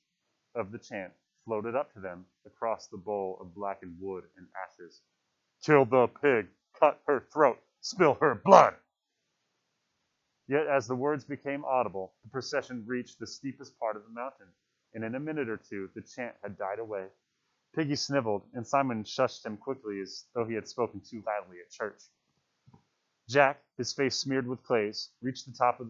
of 0.54 0.70
the 0.70 0.78
chant 0.78 1.12
floated 1.44 1.74
up 1.74 1.92
to 1.94 2.00
them 2.00 2.26
across 2.46 2.88
the 2.88 2.96
bowl 2.96 3.38
of 3.40 3.54
blackened 3.54 3.96
wood 4.00 4.24
and 4.36 4.46
ashes. 4.66 5.02
Kill 5.64 5.84
the 5.84 6.08
pig, 6.22 6.48
cut 6.78 7.00
her 7.06 7.20
throat, 7.32 7.58
spill 7.80 8.14
her 8.20 8.34
blood. 8.34 8.74
Yet 10.48 10.66
as 10.66 10.86
the 10.86 10.94
words 10.96 11.24
became 11.24 11.64
audible, 11.64 12.14
the 12.24 12.30
procession 12.30 12.84
reached 12.86 13.18
the 13.18 13.26
steepest 13.26 13.78
part 13.78 13.96
of 13.96 14.04
the 14.04 14.10
mountain, 14.12 14.46
and 14.94 15.04
in 15.04 15.14
a 15.14 15.20
minute 15.20 15.48
or 15.48 15.56
two 15.56 15.90
the 15.94 16.02
chant 16.02 16.36
had 16.42 16.58
died 16.58 16.78
away. 16.78 17.08
Piggy 17.74 17.96
sniveled, 17.96 18.42
and 18.54 18.66
Simon 18.66 19.04
shushed 19.04 19.44
him 19.44 19.56
quickly 19.56 20.00
as 20.00 20.26
though 20.34 20.44
he 20.44 20.54
had 20.54 20.68
spoken 20.68 21.00
too 21.00 21.22
loudly 21.26 21.58
at 21.64 21.70
church. 21.70 22.02
Jack, 23.28 23.60
his 23.76 23.92
face 23.92 24.16
smeared 24.16 24.46
with 24.46 24.62
clays, 24.62 25.10
reached 25.22 25.46
the 25.46 25.52
top 25.52 25.80
of 25.80 25.88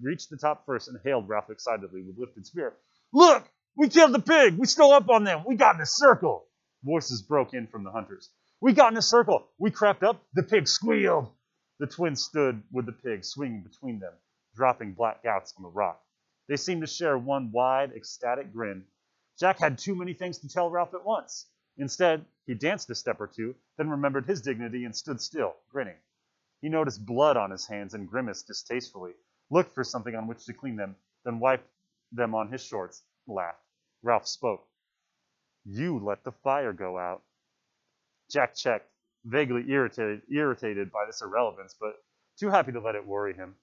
reached 0.00 0.30
the 0.30 0.36
top 0.36 0.64
first 0.64 0.88
and 0.88 0.98
hailed 1.04 1.28
Ralph 1.28 1.50
excitedly 1.50 2.02
with 2.02 2.18
lifted 2.18 2.46
spear. 2.46 2.74
Look! 3.12 3.50
We 3.78 3.88
killed 3.88 4.12
the 4.12 4.18
pig! 4.18 4.58
We 4.58 4.66
stole 4.66 4.90
up 4.90 5.08
on 5.08 5.22
them! 5.22 5.44
We 5.46 5.54
got 5.54 5.76
in 5.76 5.80
a 5.80 5.86
circle! 5.86 6.48
Voices 6.82 7.22
broke 7.22 7.54
in 7.54 7.68
from 7.68 7.84
the 7.84 7.92
hunters. 7.92 8.28
We 8.60 8.72
got 8.72 8.90
in 8.92 8.98
a 8.98 9.02
circle! 9.02 9.46
We 9.56 9.70
crept 9.70 10.02
up! 10.02 10.20
The 10.32 10.42
pig 10.42 10.66
squealed! 10.66 11.30
The 11.78 11.86
twins 11.86 12.24
stood 12.24 12.60
with 12.72 12.86
the 12.86 12.92
pig 12.92 13.24
swinging 13.24 13.62
between 13.62 14.00
them, 14.00 14.14
dropping 14.56 14.94
black 14.94 15.22
gouts 15.22 15.54
on 15.56 15.62
the 15.62 15.68
rock. 15.68 16.02
They 16.48 16.56
seemed 16.56 16.80
to 16.80 16.88
share 16.88 17.16
one 17.16 17.52
wide, 17.52 17.92
ecstatic 17.92 18.52
grin. 18.52 18.84
Jack 19.38 19.60
had 19.60 19.78
too 19.78 19.94
many 19.94 20.12
things 20.12 20.38
to 20.38 20.48
tell 20.48 20.68
Ralph 20.70 20.92
at 20.94 21.04
once. 21.04 21.46
Instead, 21.76 22.24
he 22.46 22.54
danced 22.54 22.90
a 22.90 22.96
step 22.96 23.20
or 23.20 23.28
two, 23.28 23.54
then 23.76 23.90
remembered 23.90 24.26
his 24.26 24.42
dignity 24.42 24.86
and 24.86 24.96
stood 24.96 25.20
still, 25.20 25.54
grinning. 25.70 25.98
He 26.60 26.68
noticed 26.68 27.06
blood 27.06 27.36
on 27.36 27.52
his 27.52 27.68
hands 27.68 27.94
and 27.94 28.10
grimaced 28.10 28.48
distastefully 28.48 29.12
looked 29.50 29.72
for 29.72 29.84
something 29.84 30.16
on 30.16 30.26
which 30.26 30.44
to 30.46 30.52
clean 30.52 30.74
them, 30.74 30.96
then 31.24 31.38
wiped 31.38 31.68
them 32.10 32.34
on 32.34 32.50
his 32.50 32.64
shorts, 32.64 33.04
laughed. 33.28 33.62
Ralph 34.02 34.26
spoke. 34.26 34.66
You 35.64 35.98
let 35.98 36.24
the 36.24 36.32
fire 36.32 36.72
go 36.72 36.98
out. 36.98 37.22
Jack 38.30 38.54
checked, 38.54 38.90
vaguely 39.24 39.64
irritated, 39.70 40.22
irritated 40.30 40.92
by 40.92 41.04
this 41.06 41.20
irrelevance, 41.20 41.74
but 41.78 41.94
too 42.38 42.48
happy 42.48 42.72
to 42.72 42.80
let 42.80 42.94
it 42.94 43.06
worry 43.06 43.34
him. 43.34 43.54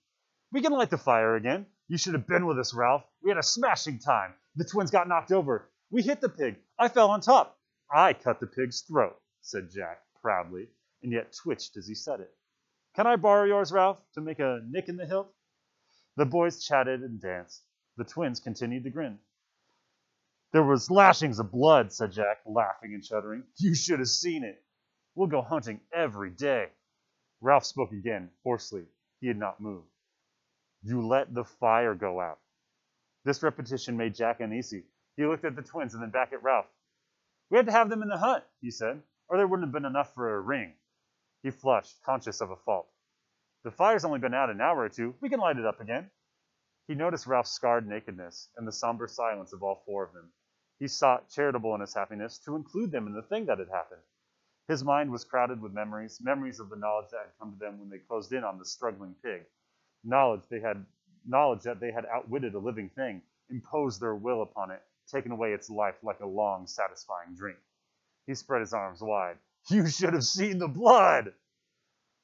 We 0.52 0.62
can 0.62 0.74
light 0.74 0.90
the 0.90 0.98
fire 0.98 1.36
again. 1.36 1.66
You 1.88 1.98
should 1.98 2.14
have 2.14 2.28
been 2.28 2.46
with 2.46 2.60
us, 2.60 2.74
Ralph. 2.74 3.04
We 3.22 3.30
had 3.30 3.38
a 3.38 3.44
smashing 3.44 4.00
time. 4.00 4.34
The 4.56 4.66
twins 4.66 4.92
got 4.92 5.08
knocked 5.08 5.32
over. 5.32 5.70
We 5.92 6.02
hit 6.02 6.22
the 6.22 6.30
pig. 6.30 6.58
I 6.78 6.88
fell 6.90 7.10
on 7.12 7.22
top. 7.22 7.58
I 7.92 8.14
cut 8.14 8.40
the 8.40 8.48
pig's 8.48 8.82
throat, 8.82 9.16
said 9.42 9.70
Jack 9.72 10.02
proudly, 10.22 10.68
and 11.04 11.12
yet 11.12 11.34
twitched 11.34 11.78
as 11.78 11.88
he 11.88 11.96
said 11.96 12.20
it. 12.20 12.34
Can 12.96 13.08
I 13.08 13.16
borrow 13.16 13.46
yours, 13.46 13.72
Ralph, 13.72 14.00
to 14.14 14.22
make 14.22 14.40
a 14.40 14.62
nick 14.68 14.90
in 14.90 14.98
the 14.98 15.06
hilt? 15.06 15.34
The 16.18 16.26
boys 16.26 16.64
chatted 16.64 17.02
and 17.02 17.22
danced. 17.22 17.64
The 17.98 18.06
twins 18.06 18.40
continued 18.40 18.84
to 18.86 18.90
grin. 18.90 19.20
There 20.56 20.64
was 20.64 20.90
lashings 20.90 21.40
of 21.40 21.52
blood, 21.52 21.92
said 21.92 22.14
Jack, 22.14 22.38
laughing 22.46 22.94
and 22.94 23.04
shuddering. 23.04 23.44
You 23.58 23.76
should 23.76 24.00
have 24.00 24.08
seen 24.08 24.46
it. 24.46 24.64
We'll 25.14 25.28
go 25.28 25.42
hunting 25.42 25.82
every 25.94 26.30
day. 26.30 26.68
Ralph 27.42 27.66
spoke 27.66 27.92
again, 27.92 28.30
hoarsely. 28.42 28.86
He 29.20 29.28
had 29.28 29.36
not 29.36 29.60
moved. 29.60 29.90
You 30.82 31.06
let 31.06 31.34
the 31.34 31.44
fire 31.44 31.94
go 31.94 32.22
out. 32.22 32.40
This 33.26 33.44
repetition 33.44 33.98
made 33.98 34.16
Jack 34.16 34.40
uneasy. 34.40 34.86
He 35.18 35.26
looked 35.26 35.44
at 35.44 35.58
the 35.58 35.62
twins 35.62 35.94
and 35.94 36.02
then 36.02 36.10
back 36.10 36.32
at 36.32 36.42
Ralph. 36.42 36.68
We 37.50 37.58
had 37.58 37.66
to 37.66 37.74
have 37.74 37.90
them 37.90 38.02
in 38.02 38.08
the 38.08 38.18
hunt, 38.18 38.46
he 38.62 38.72
said, 38.72 39.02
or 39.28 39.36
there 39.36 39.48
wouldn't 39.48 39.68
have 39.68 39.74
been 39.74 39.84
enough 39.84 40.16
for 40.16 40.38
a 40.38 40.40
ring. 40.40 40.72
He 41.44 41.52
flushed, 41.52 42.02
conscious 42.06 42.40
of 42.40 42.52
a 42.52 42.56
fault. 42.56 42.88
The 43.66 43.72
fire's 43.72 44.06
only 44.06 44.20
been 44.20 44.34
out 44.34 44.50
an 44.50 44.62
hour 44.62 44.80
or 44.80 44.90
two. 44.90 45.16
We 45.20 45.28
can 45.28 45.42
light 45.42 45.58
it 45.58 45.66
up 45.66 45.82
again. 45.82 46.10
He 46.88 46.96
noticed 46.96 47.28
Ralph's 47.28 47.52
scarred 47.52 47.86
nakedness 47.86 48.48
and 48.56 48.66
the 48.66 48.72
somber 48.72 49.10
silence 49.10 49.52
of 49.52 49.62
all 49.62 49.84
four 49.86 50.06
of 50.06 50.14
them. 50.14 50.32
He 50.80 50.88
sought, 50.88 51.30
charitable 51.30 51.76
in 51.76 51.82
his 51.82 51.94
happiness, 51.94 52.40
to 52.40 52.56
include 52.56 52.92
them 52.92 53.08
in 53.08 53.14
the 53.14 53.22
thing 53.24 53.46
that 53.46 53.60
had 53.60 53.70
happened. 53.70 54.02
His 54.68 54.84
mind 54.84 55.12
was 55.12 55.24
crowded 55.24 55.62
with 55.62 55.74
memories, 55.74 56.20
memories 56.22 56.60
of 56.60 56.70
the 56.70 56.76
knowledge 56.76 57.10
that 57.12 57.22
had 57.22 57.38
come 57.40 57.54
to 57.54 57.60
them 57.60 57.80
when 57.80 57.90
they 57.90 58.00
closed 58.00 58.34
in 58.34 58.44
on 58.44 58.58
the 58.58 58.66
struggling 58.66 59.16
pig, 59.24 59.46
knowledge 60.04 60.42
they 60.50 60.60
had 60.60 60.86
knowledge 61.26 61.64
that 61.64 61.80
they 61.80 61.92
had 61.92 62.06
outwitted 62.08 62.56
a 62.56 62.60
living 62.60 62.90
thing, 62.90 63.22
imposed 63.50 64.02
their 64.02 64.16
will 64.16 64.42
upon 64.42 64.72
it, 64.72 64.82
taken 65.08 65.32
away 65.32 65.54
its 65.54 65.70
life 65.70 65.96
like 66.04 66.20
a 66.22 66.26
long, 66.26 66.68
satisfying 66.68 67.36
drink. 67.36 67.60
He 68.28 68.36
spread 68.36 68.62
his 68.62 68.74
arms 68.74 69.02
wide. 69.02 69.38
You 69.70 69.88
should 69.88 70.14
have 70.14 70.24
seen 70.26 70.60
the 70.60 70.68
blood! 70.68 71.34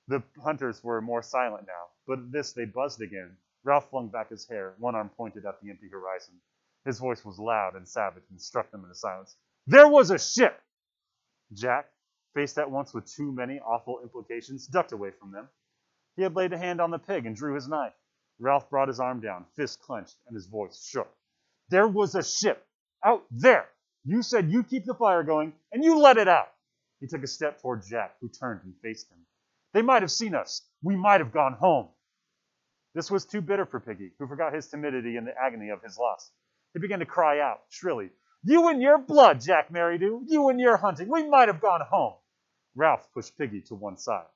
The 0.08 0.24
hunters 0.43 0.84
were 0.84 1.01
more 1.01 1.24
silent 1.24 1.67
now, 1.67 1.88
but 2.08 2.20
at 2.20 2.31
this 2.31 2.53
they 2.53 2.65
buzzed 2.65 3.01
again. 3.01 3.38
Ralph 3.63 3.89
flung 3.89 4.10
back 4.10 4.29
his 4.29 4.48
hair, 4.48 4.75
one 4.79 4.96
arm 4.96 5.10
pointed 5.10 5.46
at 5.46 5.62
the 5.62 5.70
empty 5.72 5.89
horizon. 5.89 6.36
His 6.85 7.00
voice 7.00 7.23
was 7.23 7.38
loud 7.38 7.75
and 7.75 7.88
savage 7.88 8.23
and 8.29 8.41
struck 8.41 8.71
them 8.71 8.83
into 8.83 8.95
silence. 8.95 9.35
There 9.67 9.88
was 9.88 10.09
a 10.09 10.17
ship! 10.17 10.59
Jack, 11.53 11.91
faced 12.33 12.57
at 12.57 12.71
once 12.71 12.93
with 12.93 13.05
too 13.05 13.31
many 13.31 13.59
awful 13.59 14.01
implications, 14.01 14.67
ducked 14.67 14.91
away 14.91 15.11
from 15.11 15.31
them. 15.31 15.47
He 16.15 16.23
had 16.23 16.35
laid 16.35 16.53
a 16.53 16.57
hand 16.57 16.81
on 16.81 16.91
the 16.91 17.00
pig 17.00 17.25
and 17.25 17.35
drew 17.35 17.53
his 17.53 17.67
knife. 17.67 17.93
Ralph 18.39 18.69
brought 18.69 18.88
his 18.88 19.00
arm 19.00 19.19
down, 19.19 19.45
fist 19.55 19.81
clenched, 19.81 20.17
and 20.27 20.35
his 20.35 20.47
voice 20.47 20.83
shook. 20.83 21.13
There 21.69 21.88
was 21.88 22.15
a 22.15 22.23
ship 22.23 22.67
out 23.03 23.25
there. 23.29 23.69
You 24.03 24.23
said 24.23 24.50
you'd 24.50 24.67
keep 24.67 24.85
the 24.85 24.95
fire 24.95 25.23
going, 25.23 25.53
and 25.71 25.83
you 25.83 26.00
let 26.00 26.17
it 26.17 26.27
out. 26.27 26.51
He 27.00 27.07
took 27.07 27.23
a 27.23 27.27
step 27.27 27.61
toward 27.61 27.83
Jack, 27.83 28.15
who 28.19 28.29
turned 28.29 28.61
and 28.63 28.75
faced 28.81 29.11
him. 29.11 29.19
They 29.73 29.81
might 29.81 30.01
have 30.01 30.11
seen 30.11 30.33
us. 30.35 30.65
We 30.81 30.95
might 30.95 31.21
have 31.21 31.31
gone 31.31 31.53
home. 31.53 31.89
This 32.93 33.11
was 33.11 33.25
too 33.25 33.41
bitter 33.41 33.65
for 33.65 33.79
Piggy, 33.79 34.11
who 34.17 34.27
forgot 34.27 34.53
his 34.53 34.67
timidity 34.67 35.15
in 35.15 35.25
the 35.25 35.38
agony 35.39 35.69
of 35.69 35.81
his 35.81 35.97
loss. 35.97 36.31
He 36.73 36.79
began 36.79 36.99
to 36.99 37.05
cry 37.05 37.39
out 37.39 37.63
shrilly, 37.69 38.11
You 38.43 38.69
and 38.69 38.81
your 38.81 38.97
blood, 38.97 39.41
Jack 39.41 39.69
Merridew! 39.71 40.23
You 40.27 40.49
and 40.49 40.59
your 40.59 40.77
hunting! 40.77 41.09
We 41.09 41.27
might 41.27 41.49
have 41.49 41.59
gone 41.59 41.81
home! 41.81 42.15
Ralph 42.75 43.11
pushed 43.13 43.37
Piggy 43.37 43.61
to 43.63 43.75
one 43.75 43.97
side. 43.97 44.27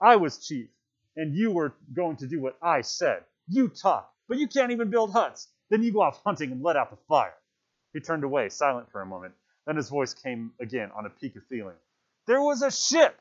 I 0.00 0.16
was 0.16 0.38
chief, 0.46 0.70
and 1.16 1.34
you 1.34 1.50
were 1.50 1.74
going 1.92 2.16
to 2.16 2.26
do 2.26 2.40
what 2.40 2.56
I 2.62 2.80
said. 2.80 3.24
You 3.48 3.68
talk, 3.68 4.14
but 4.28 4.38
you 4.38 4.48
can't 4.48 4.72
even 4.72 4.88
build 4.90 5.12
huts. 5.12 5.48
Then 5.68 5.82
you 5.82 5.92
go 5.92 6.00
off 6.00 6.22
hunting 6.24 6.52
and 6.52 6.62
let 6.62 6.76
out 6.76 6.90
the 6.90 6.96
fire. 7.08 7.34
He 7.92 8.00
turned 8.00 8.24
away, 8.24 8.48
silent 8.48 8.90
for 8.90 9.02
a 9.02 9.06
moment. 9.06 9.34
Then 9.66 9.76
his 9.76 9.90
voice 9.90 10.14
came 10.14 10.52
again 10.60 10.90
on 10.92 11.04
a 11.04 11.10
peak 11.10 11.36
of 11.36 11.44
feeling. 11.46 11.76
There 12.26 12.40
was 12.40 12.62
a 12.62 12.70
ship! 12.70 13.20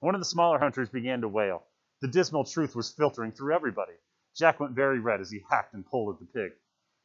One 0.00 0.14
of 0.14 0.20
the 0.20 0.24
smaller 0.24 0.58
hunters 0.58 0.88
began 0.88 1.20
to 1.20 1.28
wail. 1.28 1.62
The 2.00 2.08
dismal 2.08 2.44
truth 2.44 2.74
was 2.74 2.90
filtering 2.90 3.32
through 3.32 3.54
everybody. 3.54 3.94
Jack 4.34 4.58
went 4.58 4.72
very 4.72 4.98
red 4.98 5.20
as 5.20 5.30
he 5.30 5.44
hacked 5.48 5.74
and 5.74 5.86
pulled 5.86 6.14
at 6.14 6.20
the 6.20 6.26
pig. 6.26 6.52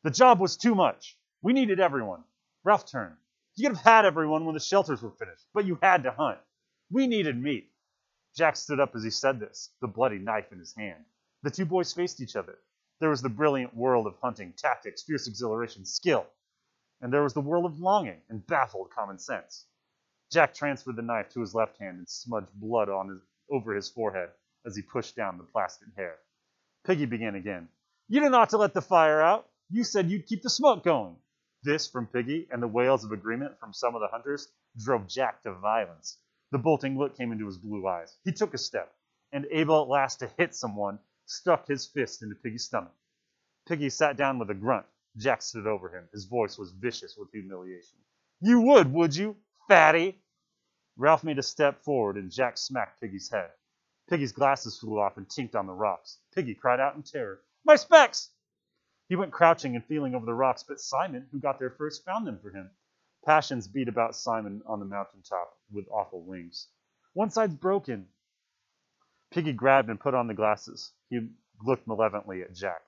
The 0.04 0.12
job 0.12 0.40
was 0.40 0.58
too 0.58 0.76
much. 0.76 1.18
We 1.42 1.54
needed 1.54 1.80
everyone. 1.80 2.24
Ralph 2.66 2.86
turned. 2.86 3.16
You 3.56 3.70
could 3.70 3.78
have 3.78 3.86
had 3.86 4.06
everyone 4.06 4.46
when 4.46 4.54
the 4.54 4.60
shelters 4.60 5.02
were 5.02 5.12
finished, 5.12 5.46
but 5.54 5.66
you 5.66 5.80
had 5.82 6.04
to 6.04 6.12
hunt. 6.12 6.40
We 6.92 7.08
needed 7.08 7.42
meat. 7.42 7.72
Jack 8.36 8.58
stood 8.58 8.80
up 8.80 8.96
as 8.96 9.04
he 9.04 9.10
said 9.10 9.40
this, 9.40 9.70
the 9.80 9.88
bloody 9.88 10.20
knife 10.20 10.52
in 10.52 10.60
his 10.60 10.74
hand. 10.76 11.06
The 11.44 11.52
two 11.52 11.66
boys 11.66 11.94
faced 11.94 12.20
each 12.20 12.36
other. 12.36 12.58
There 13.00 13.10
was 13.10 13.22
the 13.22 13.30
brilliant 13.30 13.76
world 13.76 14.08
of 14.08 14.16
hunting, 14.22 14.54
tactics, 14.58 15.04
fierce 15.04 15.28
exhilaration, 15.28 15.86
skill. 15.86 16.26
And 17.02 17.12
there 17.12 17.24
was 17.24 17.34
the 17.34 17.42
world 17.42 17.66
of 17.66 17.80
longing 17.80 18.22
and 18.30 18.46
baffled 18.46 18.90
common 18.90 19.20
sense. 19.20 19.66
Jack 20.32 20.54
transferred 20.54 20.96
the 20.96 21.02
knife 21.02 21.30
to 21.30 21.42
his 21.42 21.56
left 21.56 21.78
hand 21.78 21.98
and 21.98 22.10
smudged 22.10 22.52
blood 22.56 22.90
on 22.90 23.10
his, 23.10 23.20
over 23.50 23.74
his 23.74 23.90
forehead 23.90 24.30
as 24.66 24.76
he 24.76 24.82
pushed 24.82 25.16
down 25.16 25.38
the 25.38 25.44
plastered 25.44 25.92
hair. 25.96 26.18
Piggy 26.86 27.06
began 27.06 27.36
again. 27.36 27.70
You 28.10 28.20
didn't 28.20 28.36
ought 28.36 28.50
to 28.50 28.58
let 28.58 28.74
the 28.74 28.82
fire 28.82 29.22
out. 29.22 29.48
You 29.74 29.84
said 29.84 30.12
you'd 30.12 30.28
keep 30.28 30.44
the 30.44 30.52
smoke 30.52 30.84
going. 30.84 31.16
This 31.64 31.88
from 31.88 32.06
Piggy 32.06 32.48
and 32.52 32.62
the 32.62 32.68
wails 32.68 33.04
of 33.04 33.12
agreement 33.12 33.60
from 33.60 33.74
some 33.74 33.96
of 33.96 34.02
the 34.02 34.08
hunters 34.08 34.48
drove 34.78 35.08
Jack 35.08 35.42
to 35.42 35.54
violence. 35.54 36.20
The 36.52 36.60
bolting 36.60 36.96
look 36.96 37.18
came 37.18 37.32
into 37.32 37.48
his 37.48 37.58
blue 37.58 37.88
eyes. 37.88 38.16
He 38.24 38.32
took 38.32 38.54
a 38.54 38.60
step, 38.60 38.94
and 39.32 39.48
able 39.50 39.82
at 39.82 39.88
last 39.88 40.18
to 40.18 40.28
hit 40.38 40.54
someone, 40.54 41.00
stuck 41.26 41.68
his 41.68 41.88
fist 41.88 42.22
into 42.22 42.36
Piggy's 42.36 42.66
stomach. 42.66 42.94
Piggy 43.68 43.90
sat 43.90 44.16
down 44.16 44.38
with 44.38 44.52
a 44.52 44.54
grunt. 44.54 44.86
Jack 45.18 45.42
stood 45.42 45.66
over 45.66 45.90
him. 45.90 46.08
His 46.14 46.26
voice 46.26 46.56
was 46.56 46.70
vicious 46.74 47.18
with 47.18 47.32
humiliation. 47.32 47.98
You 48.42 48.62
would, 48.62 48.94
would 48.94 49.16
you, 49.16 49.36
fatty? 49.68 50.22
Ralph 50.98 51.24
made 51.24 51.40
a 51.40 51.44
step 51.44 51.84
forward, 51.84 52.18
and 52.18 52.30
Jack 52.30 52.60
smacked 52.60 53.02
Piggy's 53.02 53.32
head. 53.32 53.50
Piggy's 54.08 54.34
glasses 54.34 54.78
flew 54.78 55.00
off 55.00 55.18
and 55.18 55.28
tinked 55.28 55.56
on 55.56 55.66
the 55.66 55.74
rocks. 55.74 56.20
Piggy 56.36 56.54
cried 56.54 56.80
out 56.80 56.96
in 56.96 57.02
terror. 57.02 57.42
My 57.66 57.76
specs! 57.76 58.30
He 59.14 59.16
went 59.16 59.32
crouching 59.32 59.76
and 59.76 59.86
feeling 59.86 60.16
over 60.16 60.26
the 60.26 60.34
rocks, 60.34 60.64
but 60.68 60.80
Simon, 60.80 61.28
who 61.32 61.40
got 61.40 61.60
there 61.60 61.70
first, 61.70 62.04
found 62.04 62.26
them 62.26 62.40
for 62.40 62.50
him. 62.50 62.72
Passions 63.24 63.68
beat 63.68 63.88
about 63.88 64.16
Simon 64.16 64.64
on 64.66 64.80
the 64.80 64.88
mountain 64.88 65.22
top 65.22 65.56
with 65.72 65.86
awful 65.92 66.24
wings. 66.24 66.68
One 67.14 67.30
side's 67.30 67.54
broken. 67.54 68.08
Piggy 69.30 69.54
grabbed 69.54 69.92
and 69.92 70.00
put 70.00 70.16
on 70.16 70.26
the 70.26 70.34
glasses. 70.34 70.94
He 71.12 71.30
looked 71.64 71.86
malevolently 71.86 72.42
at 72.42 72.56
Jack. 72.56 72.82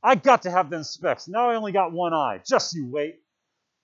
I 0.00 0.14
got 0.14 0.42
to 0.42 0.50
have 0.52 0.70
them 0.70 0.84
specs. 0.84 1.26
Now 1.26 1.50
I 1.50 1.56
only 1.56 1.72
got 1.72 1.90
one 1.90 2.14
eye. 2.14 2.40
Just 2.46 2.76
you 2.76 2.86
wait. 2.86 3.16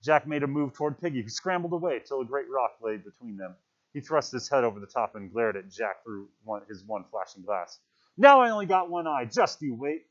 Jack 0.01 0.25
made 0.25 0.43
a 0.43 0.47
move 0.47 0.71
toward 0.71 1.01
Piggy, 1.01 1.23
who 1.23 1.29
scrambled 1.29 1.73
away 1.73 1.99
till 1.99 2.21
a 2.21 2.25
great 2.25 2.49
rock 2.49 2.77
lay 2.81 2.95
between 2.95 3.35
them. 3.35 3.53
He 3.91 3.99
thrust 3.99 4.31
his 4.31 4.47
head 4.47 4.63
over 4.63 4.79
the 4.79 4.87
top 4.87 5.15
and 5.15 5.29
glared 5.29 5.57
at 5.57 5.69
Jack 5.69 6.05
through 6.05 6.29
one, 6.45 6.61
his 6.69 6.85
one 6.85 7.03
flashing 7.11 7.43
glass. 7.43 7.81
Now 8.15 8.39
I 8.39 8.51
only 8.51 8.65
got 8.65 8.89
one 8.89 9.07
eye. 9.07 9.25
Just 9.25 9.61
you 9.61 9.75
wait. 9.75 10.05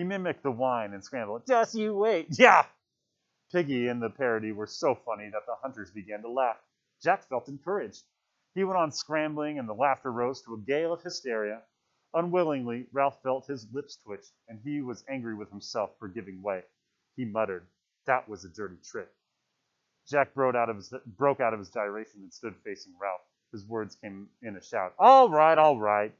He 0.00 0.04
mimicked 0.04 0.42
the 0.42 0.50
whine 0.50 0.94
and 0.94 1.04
scrambled. 1.04 1.42
Just 1.46 1.74
you 1.74 1.94
wait. 1.94 2.28
Yeah. 2.30 2.64
Piggy 3.52 3.88
and 3.88 4.00
the 4.00 4.08
parody 4.08 4.50
were 4.50 4.66
so 4.66 4.94
funny 4.94 5.28
that 5.28 5.44
the 5.44 5.56
hunters 5.60 5.90
began 5.90 6.22
to 6.22 6.30
laugh. 6.30 6.56
Jack 7.02 7.28
felt 7.28 7.48
encouraged. 7.48 8.04
He 8.54 8.64
went 8.64 8.78
on 8.78 8.92
scrambling, 8.92 9.58
and 9.58 9.68
the 9.68 9.74
laughter 9.74 10.10
rose 10.10 10.40
to 10.44 10.54
a 10.54 10.58
gale 10.58 10.94
of 10.94 11.02
hysteria. 11.02 11.60
Unwillingly, 12.14 12.86
Ralph 12.92 13.20
felt 13.22 13.46
his 13.46 13.66
lips 13.74 13.98
twitch, 14.02 14.24
and 14.48 14.58
he 14.64 14.80
was 14.80 15.04
angry 15.06 15.34
with 15.34 15.50
himself 15.50 15.90
for 15.98 16.08
giving 16.08 16.40
way. 16.40 16.62
He 17.16 17.26
muttered, 17.26 17.66
That 18.06 18.26
was 18.26 18.46
a 18.46 18.48
dirty 18.48 18.78
trick. 18.82 19.10
Jack 20.08 20.32
broke 20.32 20.54
out, 20.54 20.70
of 20.70 20.76
his, 20.76 20.94
broke 21.18 21.40
out 21.40 21.52
of 21.52 21.58
his 21.58 21.68
gyration 21.68 22.22
and 22.22 22.32
stood 22.32 22.54
facing 22.64 22.94
Ralph. 22.98 23.20
His 23.52 23.66
words 23.66 23.96
came 23.96 24.30
in 24.40 24.56
a 24.56 24.62
shout. 24.62 24.94
All 24.98 25.28
right, 25.28 25.58
all 25.58 25.78
right. 25.78 26.14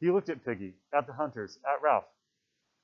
He 0.00 0.10
looked 0.10 0.28
at 0.28 0.44
Piggy, 0.44 0.74
at 0.92 1.06
the 1.06 1.14
hunters, 1.14 1.58
at 1.64 1.80
Ralph. 1.80 2.04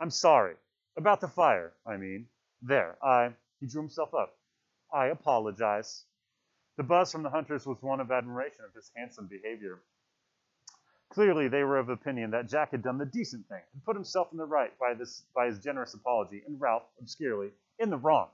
I'm 0.03 0.11
sorry. 0.11 0.57
About 0.97 1.21
the 1.21 1.29
fire, 1.29 1.75
I 1.87 1.97
mean. 1.97 2.27
There, 2.61 2.97
I. 3.05 3.31
He 3.61 3.69
drew 3.69 3.83
himself 3.83 4.13
up. 4.15 4.35
I 4.93 5.07
apologize. 5.07 6.07
The 6.77 6.83
buzz 6.83 7.13
from 7.13 7.23
the 7.23 7.31
hunters 7.31 7.67
was 7.67 7.81
one 7.83 8.01
of 8.01 8.11
admiration 8.11 8.65
of 8.65 8.75
his 8.75 8.91
handsome 8.97 9.29
behavior. 9.29 9.79
Clearly, 11.11 11.47
they 11.47 11.63
were 11.63 11.79
of 11.79 11.89
opinion 11.89 12.33
that 12.33 12.49
Jack 12.49 12.73
had 12.73 12.83
done 12.83 12.99
the 12.99 13.07
decent 13.07 13.47
thing 13.49 13.61
and 13.73 13.85
put 13.85 13.95
himself 13.95 14.33
in 14.33 14.39
the 14.39 14.45
right 14.45 14.77
by, 14.77 14.93
this, 14.93 15.23
by 15.37 15.47
his 15.47 15.61
generous 15.61 15.95
apology, 15.95 16.43
and 16.49 16.61
Ralph, 16.61 16.83
obscurely, 16.99 17.53
in 17.79 17.89
the 17.89 17.97
wrong. 17.97 18.27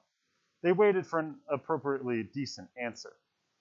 They 0.63 0.73
waited 0.73 1.07
for 1.07 1.19
an 1.19 1.35
appropriately 1.51 2.23
decent 2.23 2.71
answer. 2.81 3.13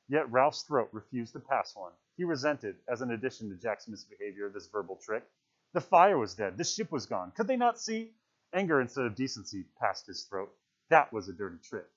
Yet 0.08 0.32
Ralph's 0.32 0.62
throat 0.62 0.88
refused 0.94 1.34
to 1.34 1.42
pass 1.42 1.76
one. 1.76 1.92
He 2.16 2.24
resented, 2.24 2.78
as 2.88 3.02
an 3.02 3.12
addition 3.12 3.50
to 3.50 3.58
Jack's 3.58 3.90
misbehavior, 3.90 4.48
this 4.48 4.68
verbal 4.68 4.96
trick. 4.96 5.26
The 5.74 5.82
fire 5.82 6.18
was 6.18 6.34
dead. 6.34 6.58
The 6.58 6.64
ship 6.64 6.92
was 6.92 7.06
gone. 7.06 7.32
Could 7.32 7.48
they 7.48 7.58
not 7.58 7.80
see? 7.80 8.14
Anger 8.54 8.82
instead 8.82 9.06
of 9.06 9.16
decency 9.16 9.66
passed 9.80 10.08
his 10.08 10.24
throat. 10.24 10.54
That 10.90 11.12
was 11.12 11.28
a 11.28 11.34
dirty 11.34 11.58
trick. 11.58 11.88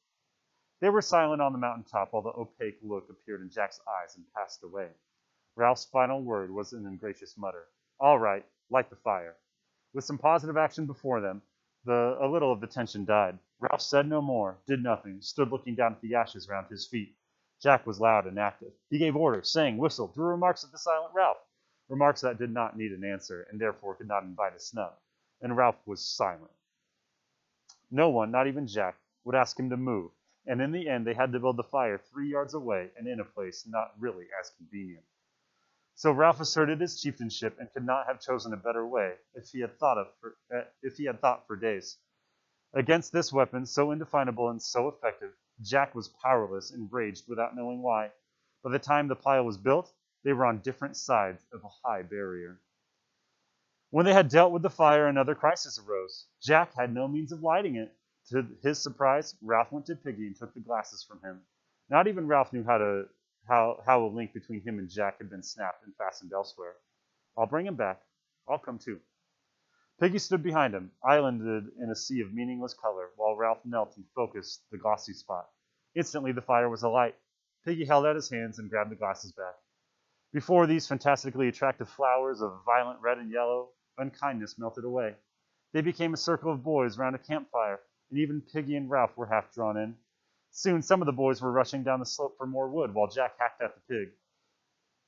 They 0.80 0.90
were 0.90 1.02
silent 1.02 1.40
on 1.40 1.52
the 1.52 1.58
mountain 1.58 1.84
top 1.84 2.12
while 2.12 2.22
the 2.22 2.30
opaque 2.30 2.78
look 2.82 3.08
appeared 3.10 3.42
in 3.42 3.50
Jack's 3.50 3.80
eyes 3.86 4.16
and 4.16 4.24
passed 4.34 4.62
away. 4.64 4.88
Ralph's 5.56 5.84
final 5.84 6.22
word 6.22 6.50
was 6.50 6.72
an 6.72 6.86
ungracious 6.86 7.36
mutter. 7.36 7.66
All 7.98 8.18
right, 8.18 8.44
light 8.70 8.90
the 8.90 8.96
fire. 8.96 9.36
With 9.92 10.04
some 10.04 10.18
positive 10.18 10.56
action 10.56 10.86
before 10.86 11.20
them, 11.20 11.42
the, 11.84 12.16
a 12.20 12.26
little 12.26 12.52
of 12.52 12.60
the 12.60 12.66
tension 12.66 13.04
died. 13.04 13.38
Ralph 13.60 13.82
said 13.82 14.08
no 14.08 14.22
more, 14.22 14.58
did 14.66 14.82
nothing, 14.82 15.20
stood 15.20 15.50
looking 15.50 15.74
down 15.74 15.92
at 15.92 16.00
the 16.00 16.14
ashes 16.14 16.48
round 16.48 16.68
his 16.68 16.86
feet. 16.86 17.16
Jack 17.60 17.86
was 17.86 18.00
loud 18.00 18.26
and 18.26 18.38
active. 18.38 18.72
He 18.88 18.98
gave 18.98 19.16
orders, 19.16 19.52
sang, 19.52 19.76
whistled, 19.76 20.14
threw 20.14 20.26
remarks 20.26 20.64
at 20.64 20.72
the 20.72 20.78
silent 20.78 21.12
Ralph, 21.14 21.38
remarks 21.90 22.22
that 22.22 22.38
did 22.38 22.52
not 22.52 22.78
need 22.78 22.92
an 22.92 23.04
answer 23.04 23.46
and 23.50 23.60
therefore 23.60 23.96
could 23.96 24.08
not 24.08 24.22
invite 24.22 24.56
a 24.56 24.60
snub. 24.60 24.94
And 25.42 25.56
Ralph 25.56 25.76
was 25.86 26.00
silent. 26.02 26.52
No 27.90 28.08
one, 28.10 28.30
not 28.30 28.46
even 28.46 28.68
Jack, 28.68 28.96
would 29.24 29.34
ask 29.34 29.58
him 29.58 29.70
to 29.70 29.76
move, 29.76 30.12
and 30.46 30.62
in 30.62 30.72
the 30.72 30.88
end 30.88 31.06
they 31.06 31.14
had 31.14 31.32
to 31.32 31.40
build 31.40 31.56
the 31.56 31.64
fire 31.64 31.98
three 31.98 32.30
yards 32.30 32.54
away 32.54 32.90
and 32.96 33.08
in 33.08 33.20
a 33.20 33.24
place 33.24 33.66
not 33.66 33.92
really 33.98 34.26
as 34.40 34.50
convenient. 34.56 35.04
So 35.96 36.12
Ralph 36.12 36.40
asserted 36.40 36.80
his 36.80 37.00
chieftainship 37.00 37.58
and 37.58 37.72
could 37.72 37.84
not 37.84 38.06
have 38.06 38.20
chosen 38.20 38.52
a 38.54 38.56
better 38.56 38.86
way 38.86 39.16
if 39.34 39.48
he 39.50 39.60
had 39.60 39.78
thought 39.78 39.98
of 39.98 40.08
for, 40.20 40.36
uh, 40.54 40.64
if 40.82 40.96
he 40.96 41.04
had 41.04 41.20
thought 41.20 41.46
for 41.46 41.56
days. 41.56 41.98
Against 42.72 43.12
this 43.12 43.32
weapon, 43.32 43.66
so 43.66 43.90
indefinable 43.90 44.50
and 44.50 44.62
so 44.62 44.88
effective, 44.88 45.32
Jack 45.60 45.94
was 45.94 46.08
powerless 46.08 46.70
and 46.70 46.92
raged 46.92 47.28
without 47.28 47.56
knowing 47.56 47.82
why. 47.82 48.12
By 48.62 48.70
the 48.70 48.78
time 48.78 49.08
the 49.08 49.16
pile 49.16 49.44
was 49.44 49.58
built, 49.58 49.92
they 50.24 50.32
were 50.32 50.46
on 50.46 50.58
different 50.60 50.96
sides 50.96 51.44
of 51.52 51.64
a 51.64 51.88
high 51.88 52.02
barrier. 52.02 52.60
When 53.90 54.04
they 54.06 54.12
had 54.12 54.28
dealt 54.28 54.52
with 54.52 54.62
the 54.62 54.70
fire, 54.70 55.08
another 55.08 55.34
crisis 55.34 55.78
arose. 55.78 56.26
Jack 56.40 56.74
had 56.74 56.94
no 56.94 57.08
means 57.08 57.32
of 57.32 57.42
lighting 57.42 57.76
it. 57.76 57.96
To 58.28 58.46
his 58.62 58.80
surprise, 58.80 59.34
Ralph 59.42 59.72
went 59.72 59.86
to 59.86 59.96
Piggy 59.96 60.26
and 60.26 60.36
took 60.36 60.54
the 60.54 60.60
glasses 60.60 61.02
from 61.02 61.20
him. 61.22 61.40
Not 61.88 62.06
even 62.06 62.28
Ralph 62.28 62.52
knew 62.52 62.62
how 62.62 62.78
to 62.78 63.08
how 63.48 63.82
how 63.84 64.04
a 64.04 64.06
link 64.06 64.32
between 64.32 64.60
him 64.60 64.78
and 64.78 64.88
Jack 64.88 65.18
had 65.18 65.30
been 65.30 65.42
snapped 65.42 65.84
and 65.84 65.96
fastened 65.96 66.32
elsewhere. 66.32 66.76
I'll 67.36 67.46
bring 67.46 67.66
him 67.66 67.74
back. 67.74 68.00
I'll 68.48 68.58
come 68.58 68.78
too. 68.78 69.00
Piggy 69.98 70.18
stood 70.18 70.42
behind 70.42 70.74
him, 70.74 70.92
islanded 71.02 71.72
in 71.78 71.90
a 71.90 71.96
sea 71.96 72.20
of 72.20 72.32
meaningless 72.32 72.74
color, 72.74 73.10
while 73.16 73.36
Ralph 73.36 73.64
knelt 73.64 73.96
and 73.96 74.06
focused 74.14 74.62
the 74.70 74.78
glossy 74.78 75.12
spot. 75.12 75.48
Instantly 75.94 76.32
the 76.32 76.42
fire 76.42 76.68
was 76.68 76.84
alight. 76.84 77.16
Piggy 77.64 77.84
held 77.84 78.06
out 78.06 78.16
his 78.16 78.30
hands 78.30 78.58
and 78.58 78.70
grabbed 78.70 78.90
the 78.90 78.96
glasses 78.96 79.32
back. 79.32 79.54
Before 80.32 80.66
these 80.68 80.86
fantastically 80.86 81.48
attractive 81.48 81.88
flowers 81.88 82.40
of 82.40 82.64
violent 82.64 83.00
red 83.00 83.18
and 83.18 83.32
yellow, 83.32 83.70
unkindness 83.98 84.58
melted 84.58 84.84
away. 84.84 85.16
They 85.72 85.80
became 85.80 86.14
a 86.14 86.16
circle 86.16 86.52
of 86.52 86.62
boys 86.62 86.98
round 86.98 87.16
a 87.16 87.18
campfire, 87.18 87.80
and 88.10 88.18
even 88.20 88.40
Piggy 88.40 88.76
and 88.76 88.88
Ralph 88.88 89.16
were 89.16 89.26
half 89.26 89.52
drawn 89.52 89.76
in. 89.76 89.96
Soon 90.52 90.82
some 90.82 91.02
of 91.02 91.06
the 91.06 91.12
boys 91.12 91.42
were 91.42 91.50
rushing 91.50 91.82
down 91.82 91.98
the 91.98 92.06
slope 92.06 92.36
for 92.36 92.46
more 92.46 92.68
wood 92.68 92.94
while 92.94 93.08
Jack 93.08 93.38
hacked 93.38 93.60
at 93.60 93.74
the 93.74 93.80
pig. 93.88 94.12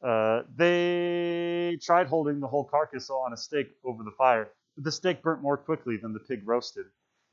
Uh, 0.03 0.43
they 0.57 1.79
tried 1.81 2.09
holding 2.09 2.41
the 2.41 2.49
whole 2.49 2.65
carcass 2.65 3.09
on 3.09 3.33
a 3.33 3.37
stake 3.37 3.77
over 3.85 4.03
the 4.03 4.11
fire, 4.11 4.51
but 4.75 4.83
the 4.83 4.91
stake 4.91 5.23
burnt 5.23 5.41
more 5.41 5.57
quickly 5.57 5.97
than 5.97 6.13
the 6.13 6.21
pig 6.21 6.47
roasted. 6.47 6.87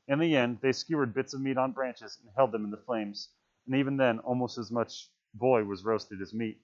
In 0.06 0.20
the 0.20 0.36
end, 0.36 0.58
they 0.60 0.72
skewered 0.72 1.12
bits 1.12 1.34
of 1.34 1.40
meat 1.40 1.58
on 1.58 1.72
branches 1.72 2.18
and 2.22 2.30
held 2.36 2.52
them 2.52 2.64
in 2.64 2.70
the 2.70 2.76
flames, 2.76 3.30
and 3.66 3.74
even 3.74 3.96
then, 3.96 4.20
almost 4.20 4.58
as 4.58 4.70
much 4.70 5.08
boy 5.34 5.64
was 5.64 5.84
roasted 5.84 6.20
as 6.20 6.32
meat. 6.32 6.60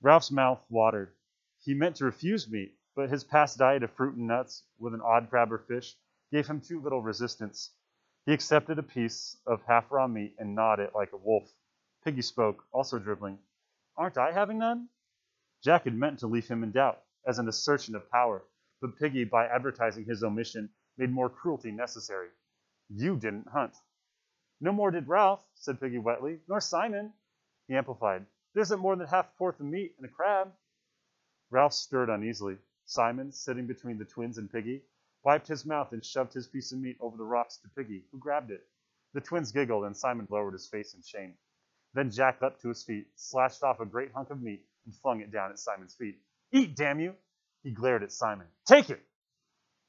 Ralph's 0.00 0.30
mouth 0.30 0.64
watered. 0.70 1.12
He 1.58 1.74
meant 1.74 1.96
to 1.96 2.04
refuse 2.04 2.48
meat, 2.48 2.78
but 2.94 3.10
his 3.10 3.24
past 3.24 3.58
diet 3.58 3.82
of 3.82 3.90
fruit 3.92 4.14
and 4.14 4.28
nuts, 4.28 4.62
with 4.78 4.94
an 4.94 5.00
odd 5.00 5.28
crab 5.28 5.52
or 5.52 5.58
fish, 5.58 5.96
gave 6.30 6.46
him 6.46 6.60
too 6.60 6.80
little 6.80 7.02
resistance. 7.02 7.72
He 8.24 8.32
accepted 8.32 8.78
a 8.78 8.82
piece 8.82 9.36
of 9.46 9.62
half 9.64 9.90
raw 9.90 10.06
meat 10.06 10.36
and 10.38 10.54
gnawed 10.54 10.78
it 10.78 10.94
like 10.94 11.12
a 11.12 11.16
wolf. 11.16 11.50
Piggy 12.04 12.22
spoke, 12.22 12.64
also 12.70 12.98
dribbling. 13.00 13.40
Aren't 13.96 14.18
I 14.18 14.30
having 14.30 14.58
none? 14.58 14.88
Jack 15.64 15.84
had 15.84 15.94
meant 15.94 16.20
to 16.20 16.28
leave 16.28 16.46
him 16.46 16.62
in 16.62 16.70
doubt, 16.70 17.02
as 17.26 17.40
an 17.40 17.48
assertion 17.48 17.96
of 17.96 18.08
power, 18.10 18.44
but 18.80 18.96
Piggy, 18.98 19.24
by 19.24 19.46
advertising 19.46 20.04
his 20.04 20.22
omission, 20.22 20.70
made 20.96 21.10
more 21.10 21.28
cruelty 21.28 21.72
necessary. 21.72 22.28
You 22.88 23.16
didn't 23.16 23.48
hunt. 23.48 23.74
No 24.60 24.70
more 24.70 24.92
did 24.92 25.08
Ralph, 25.08 25.44
said 25.54 25.80
Piggy 25.80 25.98
wetly, 25.98 26.38
nor 26.48 26.60
Simon. 26.60 27.12
He 27.66 27.74
amplified. 27.74 28.24
There 28.58 28.64
isn't 28.64 28.80
more 28.80 28.96
than 28.96 29.06
half 29.06 29.26
a 29.26 29.36
fourth 29.36 29.60
of 29.60 29.66
meat 29.66 29.94
and 29.98 30.04
a 30.04 30.08
crab. 30.08 30.52
Ralph 31.48 31.72
stirred 31.72 32.10
uneasily. 32.10 32.58
Simon, 32.86 33.30
sitting 33.30 33.68
between 33.68 33.98
the 33.98 34.04
twins 34.04 34.36
and 34.36 34.50
Piggy, 34.50 34.82
wiped 35.22 35.46
his 35.46 35.64
mouth 35.64 35.92
and 35.92 36.04
shoved 36.04 36.32
his 36.32 36.48
piece 36.48 36.72
of 36.72 36.80
meat 36.80 36.96
over 36.98 37.16
the 37.16 37.22
rocks 37.22 37.58
to 37.58 37.68
Piggy, 37.68 38.02
who 38.10 38.18
grabbed 38.18 38.50
it. 38.50 38.66
The 39.12 39.20
twins 39.20 39.52
giggled, 39.52 39.84
and 39.84 39.96
Simon 39.96 40.26
lowered 40.28 40.54
his 40.54 40.66
face 40.66 40.92
in 40.94 41.02
shame. 41.02 41.34
Then 41.94 42.10
Jack 42.10 42.42
leapt 42.42 42.60
to 42.62 42.68
his 42.70 42.82
feet, 42.82 43.06
slashed 43.14 43.62
off 43.62 43.78
a 43.78 43.86
great 43.86 44.10
hunk 44.10 44.30
of 44.30 44.42
meat, 44.42 44.66
and 44.86 44.94
flung 44.96 45.20
it 45.20 45.30
down 45.30 45.52
at 45.52 45.60
Simon's 45.60 45.94
feet. 45.94 46.18
Eat, 46.50 46.74
damn 46.74 46.98
you! 46.98 47.14
He 47.62 47.70
glared 47.70 48.02
at 48.02 48.10
Simon. 48.10 48.48
Take 48.66 48.90
it! 48.90 49.06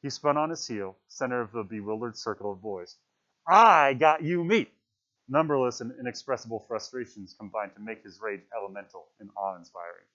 He 0.04 0.12
spun 0.12 0.38
on 0.38 0.52
his 0.52 0.68
heel, 0.68 0.96
center 1.08 1.42
of 1.42 1.52
the 1.54 1.64
bewildered 1.64 2.18
circle 2.18 2.52
of 2.52 2.62
boys. 2.62 2.98
I 3.48 3.96
got 3.96 4.22
you 4.22 4.44
meat! 4.44 4.72
Numberless 5.30 5.82
and 5.82 5.94
inexpressible 6.00 6.66
frustrations 6.68 7.36
combined 7.38 7.76
to 7.76 7.82
make 7.82 8.04
his 8.04 8.20
rage 8.20 8.42
elemental 8.58 9.10
and 9.20 9.30
awe 9.38 9.56
inspiring. 9.56 10.06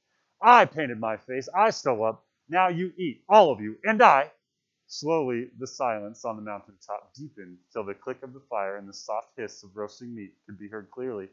I 0.42 0.64
painted 0.64 0.98
my 0.98 1.16
face. 1.16 1.48
I 1.54 1.70
stole 1.70 2.04
up. 2.04 2.26
Now 2.48 2.68
you 2.68 2.92
eat, 2.98 3.22
all 3.28 3.52
of 3.52 3.60
you, 3.60 3.78
and 3.84 4.02
I. 4.02 4.32
Slowly, 4.88 5.50
the 5.58 5.68
silence 5.68 6.24
on 6.24 6.36
the 6.36 6.42
mountain 6.42 6.74
top 6.84 7.14
deepened 7.14 7.58
till 7.72 7.84
the 7.84 7.94
click 7.94 8.22
of 8.24 8.34
the 8.34 8.40
fire 8.50 8.76
and 8.76 8.88
the 8.88 8.92
soft 8.92 9.30
hiss 9.36 9.62
of 9.62 9.76
roasting 9.76 10.14
meat 10.14 10.34
could 10.46 10.58
be 10.58 10.68
heard 10.68 10.90
clearly. 10.90 11.30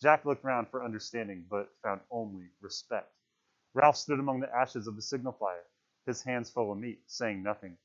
Jack 0.00 0.24
looked 0.24 0.44
round 0.44 0.68
for 0.68 0.82
understanding, 0.82 1.44
but 1.50 1.70
found 1.82 2.00
only 2.10 2.50
respect. 2.62 3.12
Ralph 3.74 3.96
stood 3.96 4.18
among 4.18 4.40
the 4.40 4.54
ashes 4.54 4.86
of 4.86 4.96
the 4.96 5.02
signal 5.02 5.32
fire, 5.32 5.64
his 6.06 6.22
hands 6.22 6.50
full 6.50 6.72
of 6.72 6.78
meat, 6.78 7.02
saying 7.06 7.42
nothing. 7.42 7.76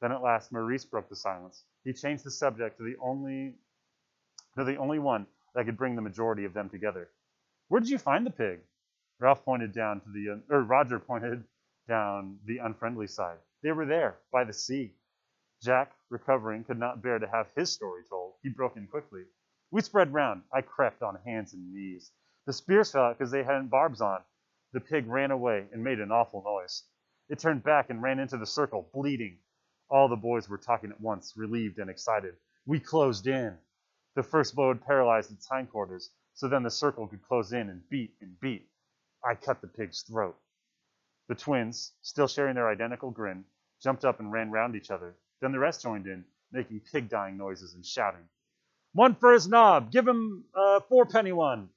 Then 0.00 0.12
at 0.12 0.22
last 0.22 0.50
Maurice 0.52 0.84
broke 0.84 1.08
the 1.08 1.16
silence. 1.16 1.64
He 1.84 1.92
changed 1.92 2.24
the 2.24 2.30
subject 2.30 2.76
to 2.78 2.82
the 2.82 2.96
only 3.00 3.54
to 4.56 4.64
the 4.64 4.76
only 4.76 4.98
one 4.98 5.26
that 5.54 5.64
could 5.64 5.76
bring 5.76 5.96
the 5.96 6.02
majority 6.02 6.44
of 6.44 6.54
them 6.54 6.68
together. 6.68 7.08
Where 7.68 7.80
did 7.80 7.90
you 7.90 7.98
find 7.98 8.26
the 8.26 8.30
pig? 8.30 8.60
Ralph 9.20 9.44
pointed 9.44 9.72
down 9.72 10.00
to 10.00 10.10
the 10.10 10.30
uh, 10.30 10.54
or 10.54 10.62
Roger 10.62 10.98
pointed 10.98 11.44
down 11.88 12.38
the 12.46 12.58
unfriendly 12.58 13.06
side. 13.06 13.38
They 13.62 13.72
were 13.72 13.86
there, 13.86 14.18
by 14.32 14.44
the 14.44 14.52
sea. 14.52 14.94
Jack, 15.62 15.92
recovering, 16.08 16.64
could 16.64 16.78
not 16.78 17.02
bear 17.02 17.18
to 17.18 17.28
have 17.28 17.48
his 17.54 17.70
story 17.70 18.02
told. 18.08 18.34
He 18.42 18.48
broke 18.48 18.76
in 18.76 18.86
quickly. 18.86 19.22
We 19.70 19.82
spread 19.82 20.12
round. 20.12 20.42
I 20.52 20.62
crept 20.62 21.02
on 21.02 21.18
hands 21.24 21.52
and 21.52 21.72
knees. 21.72 22.10
The 22.46 22.52
spears 22.52 22.92
fell 22.92 23.04
out 23.04 23.18
because 23.18 23.30
they 23.30 23.42
hadn't 23.42 23.68
barbs 23.68 24.00
on. 24.00 24.20
The 24.72 24.80
pig 24.80 25.06
ran 25.06 25.30
away 25.30 25.66
and 25.72 25.84
made 25.84 26.00
an 26.00 26.10
awful 26.10 26.42
noise. 26.42 26.84
It 27.28 27.38
turned 27.38 27.62
back 27.62 27.90
and 27.90 28.02
ran 28.02 28.18
into 28.18 28.38
the 28.38 28.46
circle, 28.46 28.88
bleeding. 28.94 29.38
All 29.90 30.08
the 30.08 30.16
boys 30.16 30.48
were 30.48 30.58
talking 30.58 30.90
at 30.90 31.00
once, 31.00 31.34
relieved 31.36 31.78
and 31.78 31.90
excited. 31.90 32.34
We 32.66 32.80
closed 32.80 33.26
in. 33.26 33.58
The 34.14 34.22
first 34.22 34.54
blow 34.54 34.68
had 34.68 34.84
paralyzed 34.84 35.30
its 35.30 35.48
hindquarters, 35.48 36.10
so 36.34 36.48
then 36.48 36.62
the 36.62 36.70
circle 36.70 37.06
could 37.06 37.22
close 37.22 37.52
in 37.52 37.68
and 37.70 37.88
beat 37.88 38.16
and 38.20 38.38
beat. 38.40 38.68
I 39.24 39.34
cut 39.34 39.60
the 39.60 39.68
pig's 39.68 40.02
throat. 40.02 40.36
The 41.28 41.34
twins, 41.34 41.92
still 42.02 42.26
sharing 42.26 42.56
their 42.56 42.68
identical 42.68 43.10
grin, 43.10 43.44
jumped 43.80 44.04
up 44.04 44.18
and 44.18 44.32
ran 44.32 44.50
round 44.50 44.74
each 44.74 44.90
other. 44.90 45.16
Then 45.40 45.52
the 45.52 45.58
rest 45.60 45.82
joined 45.82 46.06
in, 46.06 46.24
making 46.50 46.80
pig 46.80 47.08
dying 47.08 47.36
noises 47.36 47.74
and 47.74 47.86
shouting. 47.86 48.28
One 48.92 49.14
for 49.14 49.32
his 49.32 49.46
knob. 49.46 49.92
Give 49.92 50.08
him 50.08 50.44
a 50.54 50.80
fourpenny 50.80 51.32
one. 51.32 51.70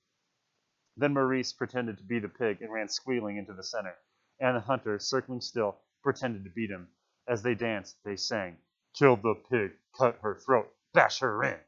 Then 0.97 1.13
Maurice 1.13 1.53
pretended 1.53 1.97
to 1.97 2.03
be 2.03 2.19
the 2.19 2.29
pig 2.29 2.61
and 2.61 2.73
ran 2.73 2.89
squealing 2.89 3.37
into 3.37 3.53
the 3.53 3.63
center. 3.63 3.95
And 4.39 4.55
the 4.55 4.61
hunter, 4.61 4.97
circling 4.97 5.41
still, 5.41 5.77
pretended 6.01 6.43
to 6.45 6.49
beat 6.49 6.71
him. 6.71 6.87
As 7.27 7.43
they 7.43 7.53
danced, 7.53 7.97
they 8.03 8.15
sang, 8.15 8.57
Kill 8.95 9.17
the 9.17 9.35
pig, 9.49 9.73
cut 9.95 10.17
her 10.21 10.35
throat, 10.35 10.73
bash 10.93 11.19
her 11.19 11.43
in. 11.43 11.59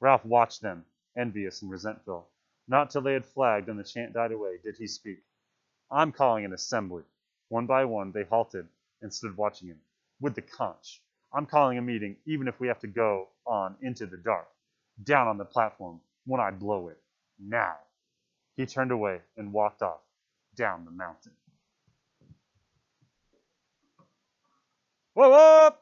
Ralph 0.00 0.24
watched 0.24 0.62
them, 0.62 0.84
envious 1.16 1.62
and 1.62 1.70
resentful. 1.70 2.28
Not 2.66 2.90
till 2.90 3.02
they 3.02 3.12
had 3.12 3.26
flagged 3.26 3.68
and 3.68 3.78
the 3.78 3.84
chant 3.84 4.14
died 4.14 4.32
away 4.32 4.58
did 4.62 4.76
he 4.76 4.86
speak. 4.86 5.22
I'm 5.90 6.12
calling 6.12 6.44
an 6.44 6.52
assembly. 6.52 7.04
One 7.48 7.66
by 7.66 7.84
one, 7.84 8.12
they 8.12 8.24
halted 8.24 8.66
and 9.02 9.12
stood 9.12 9.36
watching 9.36 9.68
him, 9.68 9.80
with 10.20 10.34
the 10.34 10.42
conch. 10.42 11.02
I'm 11.32 11.46
calling 11.46 11.78
a 11.78 11.82
meeting, 11.82 12.16
even 12.26 12.48
if 12.48 12.60
we 12.60 12.68
have 12.68 12.80
to 12.80 12.86
go 12.86 13.28
on 13.46 13.76
into 13.82 14.06
the 14.06 14.16
dark. 14.16 14.48
Down 15.04 15.28
on 15.28 15.38
the 15.38 15.44
platform 15.44 16.00
when 16.26 16.40
I 16.40 16.50
blow 16.50 16.88
it. 16.88 16.98
Now. 17.38 17.76
He 18.56 18.66
turned 18.66 18.90
away 18.90 19.20
and 19.36 19.52
walked 19.52 19.82
off 19.82 20.00
down 20.54 20.84
the 20.84 20.90
mountain. 20.90 21.32
Whoa, 25.14 25.30
whoa! 25.30 25.74